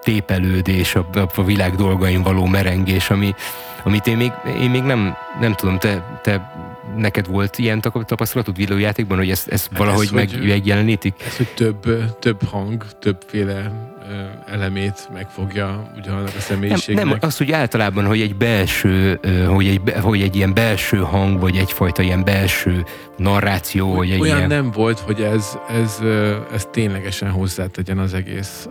[0.00, 3.34] tépelődés, a, a világ dolgain való merengés, ami,
[3.84, 6.52] amit én még, én még nem, nem tudom, te, te
[6.96, 11.14] neked volt ilyen tapasztalatod videójátékban, hogy ezt, ezt valahogy ez, meg, hogy, megjelenítik?
[11.26, 11.86] Ez, hogy több,
[12.18, 13.72] több hang, többféle
[14.46, 17.04] elemét megfogja ugyanannak a személyiségnek.
[17.04, 21.40] Nem, nem, az, hogy általában, hogy egy belső, hogy egy, hogy egy ilyen belső hang,
[21.40, 22.84] vagy egyfajta ilyen belső
[23.16, 24.48] narráció, vagy egy Olyan ilyen...
[24.48, 26.00] nem volt, hogy ez, ez,
[26.52, 28.68] ez ténylegesen hozzátegyen az egész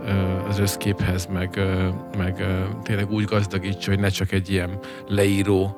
[0.49, 1.59] az összképhez, meg,
[2.17, 2.45] meg
[2.83, 5.77] tényleg úgy gazdagítsa, hogy ne csak egy ilyen leíró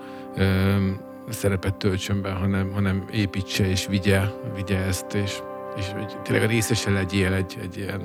[1.30, 4.22] szerepet töltsön be, hanem, hanem építse és vigye,
[4.56, 5.40] vigye ezt, és,
[5.78, 8.02] és hogy tényleg részese legyél egy, egy ilyen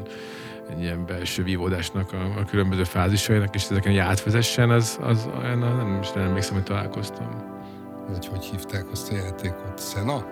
[0.70, 5.98] egy ilyen belső vívódásnak a, a különböző fázisainak, és ezeken átvezessen, az, az olyan, nem
[6.02, 7.58] is nem emlékszem, hogy találkoztam.
[8.06, 9.90] Hogy hogy hívták azt a játékot?
[9.92, 10.26] Sena?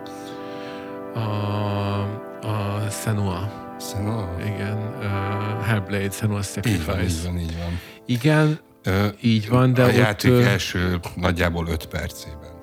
[1.15, 2.01] A,
[2.47, 3.53] a Senua.
[3.81, 4.37] Senua?
[4.41, 4.77] Igen.
[4.99, 6.81] Uh, Hellblade, Senua Sacrifice.
[6.81, 7.81] Így van, így van, így van.
[8.07, 12.58] Igen, Ö, így van, de A ott, játék első nagyjából öt percében.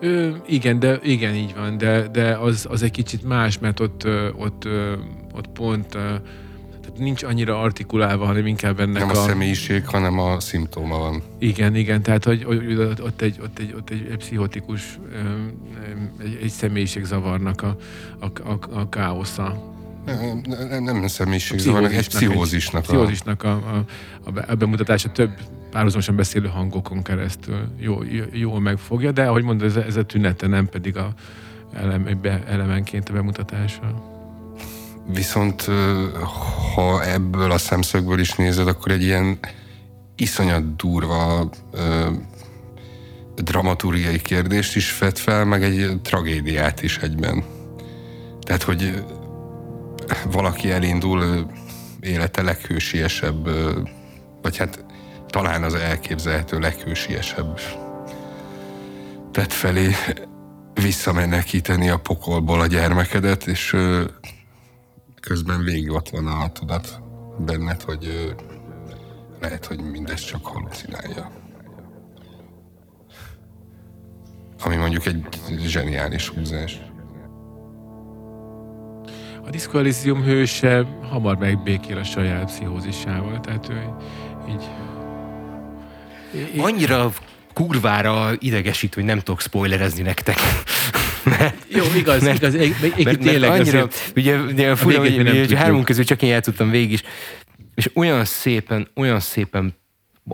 [0.00, 4.06] Ö, igen, de igen, így van, de, de az, az egy kicsit más, mert ott,
[4.36, 4.68] ott,
[5.32, 5.96] ott pont
[6.98, 11.22] nincs annyira artikulálva, hanem inkább ennek Nem a, a személyiség, hanem a szimptóma van.
[11.38, 14.98] Igen, igen, tehát hogy, hogy ott, egy, ott, egy, ott egy, egy pszichotikus,
[16.22, 17.76] egy, egy személyiségzavarnak a,
[18.20, 19.74] a, a, a káosza.
[20.06, 22.82] Nem, nem, nem személyiségzavarnak, egy pszichózisnak.
[22.82, 23.84] Egy, pszichózisnak a, a,
[24.30, 25.30] a, a bemutatása több
[25.76, 27.98] párhuzamosan beszélő hangokon keresztül jó,
[28.32, 31.14] jól megfogja, de ahogy mondod, ez, ez a tünete, nem pedig a
[31.72, 34.14] elem, elemenként a bemutatása.
[35.14, 35.70] Viszont
[36.74, 39.38] ha ebből a szemszögből is nézed, akkor egy ilyen
[40.14, 42.10] iszonyat durva ö,
[43.34, 47.44] dramaturgiai kérdést is fed fel, meg egy tragédiát is egyben.
[48.40, 49.04] Tehát, hogy
[50.32, 51.46] valaki elindul
[52.00, 53.48] élete leghősiesebb,
[54.42, 54.84] vagy hát
[55.26, 57.60] talán az elképzelhető leghősiesebb
[59.30, 59.90] tett felé
[60.74, 63.76] visszamenekíteni a pokolból a gyermekedet, és
[65.20, 67.02] közben végig ott van a tudat
[67.38, 68.34] benned, hogy
[69.40, 71.30] lehet, hogy mindezt csak halucinálja.
[74.62, 75.26] Ami mondjuk egy
[75.58, 76.80] zseniális húzás.
[79.46, 79.82] A Disco
[80.14, 83.94] hőse hamar megbékél a saját pszichózisával, tehát ő
[84.48, 84.70] így...
[86.56, 87.12] Annyira
[87.52, 90.36] kurvára idegesít, hogy nem tudok spoilerezni nektek.
[91.38, 92.54] mert, Jó, igaz, mert, igaz.
[92.54, 96.04] Egy, egy, mert, tényleg mert annyira, azért, ugye, ugye fura, hogy, hogy, hogy hármunk közül
[96.04, 97.02] csak én játszottam végig is,
[97.74, 99.74] és olyan szépen, olyan szépen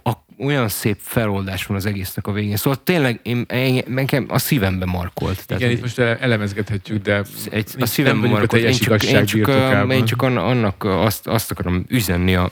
[0.03, 2.57] a, olyan szép feloldás van az egésznek a végén.
[2.57, 5.47] Szóval tényleg én, én, nekem a szívembe markolt.
[5.47, 8.63] Tehát, Igen, itt most elemezgethetjük, de egy, a szívembe markolt.
[8.63, 12.51] Én csak, én csak, én csak annak azt, azt akarom üzenni a,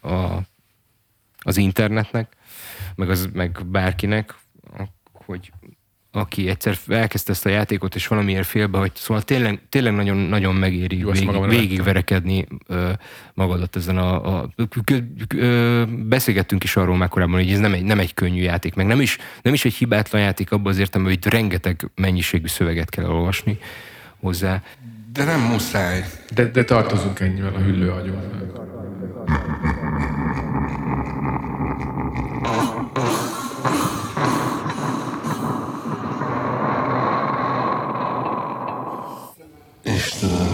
[0.00, 0.40] a,
[1.38, 2.36] az internetnek,
[2.94, 4.34] meg, az, meg bárkinek,
[5.12, 5.52] hogy
[6.14, 10.54] aki egyszer elkezdte ezt a játékot, és valamiért félbe, hogy szóval tényleg, tényleg nagyon, nagyon
[10.54, 12.90] megéri Jó, végig, végigverekedni ö,
[13.34, 14.48] magadat ezen a, a
[15.28, 18.86] ö, beszélgettünk is arról már korábban, hogy ez nem egy, nem egy könnyű játék, meg
[18.86, 23.04] nem is, nem is egy hibátlan játék abban az értelemben, hogy rengeteg mennyiségű szöveget kell
[23.04, 23.58] olvasni
[24.20, 24.62] hozzá.
[25.12, 26.04] De nem muszáj.
[26.34, 28.30] De, de tartozunk ennyivel a hüllőagyóval.
[40.24, 40.51] uh,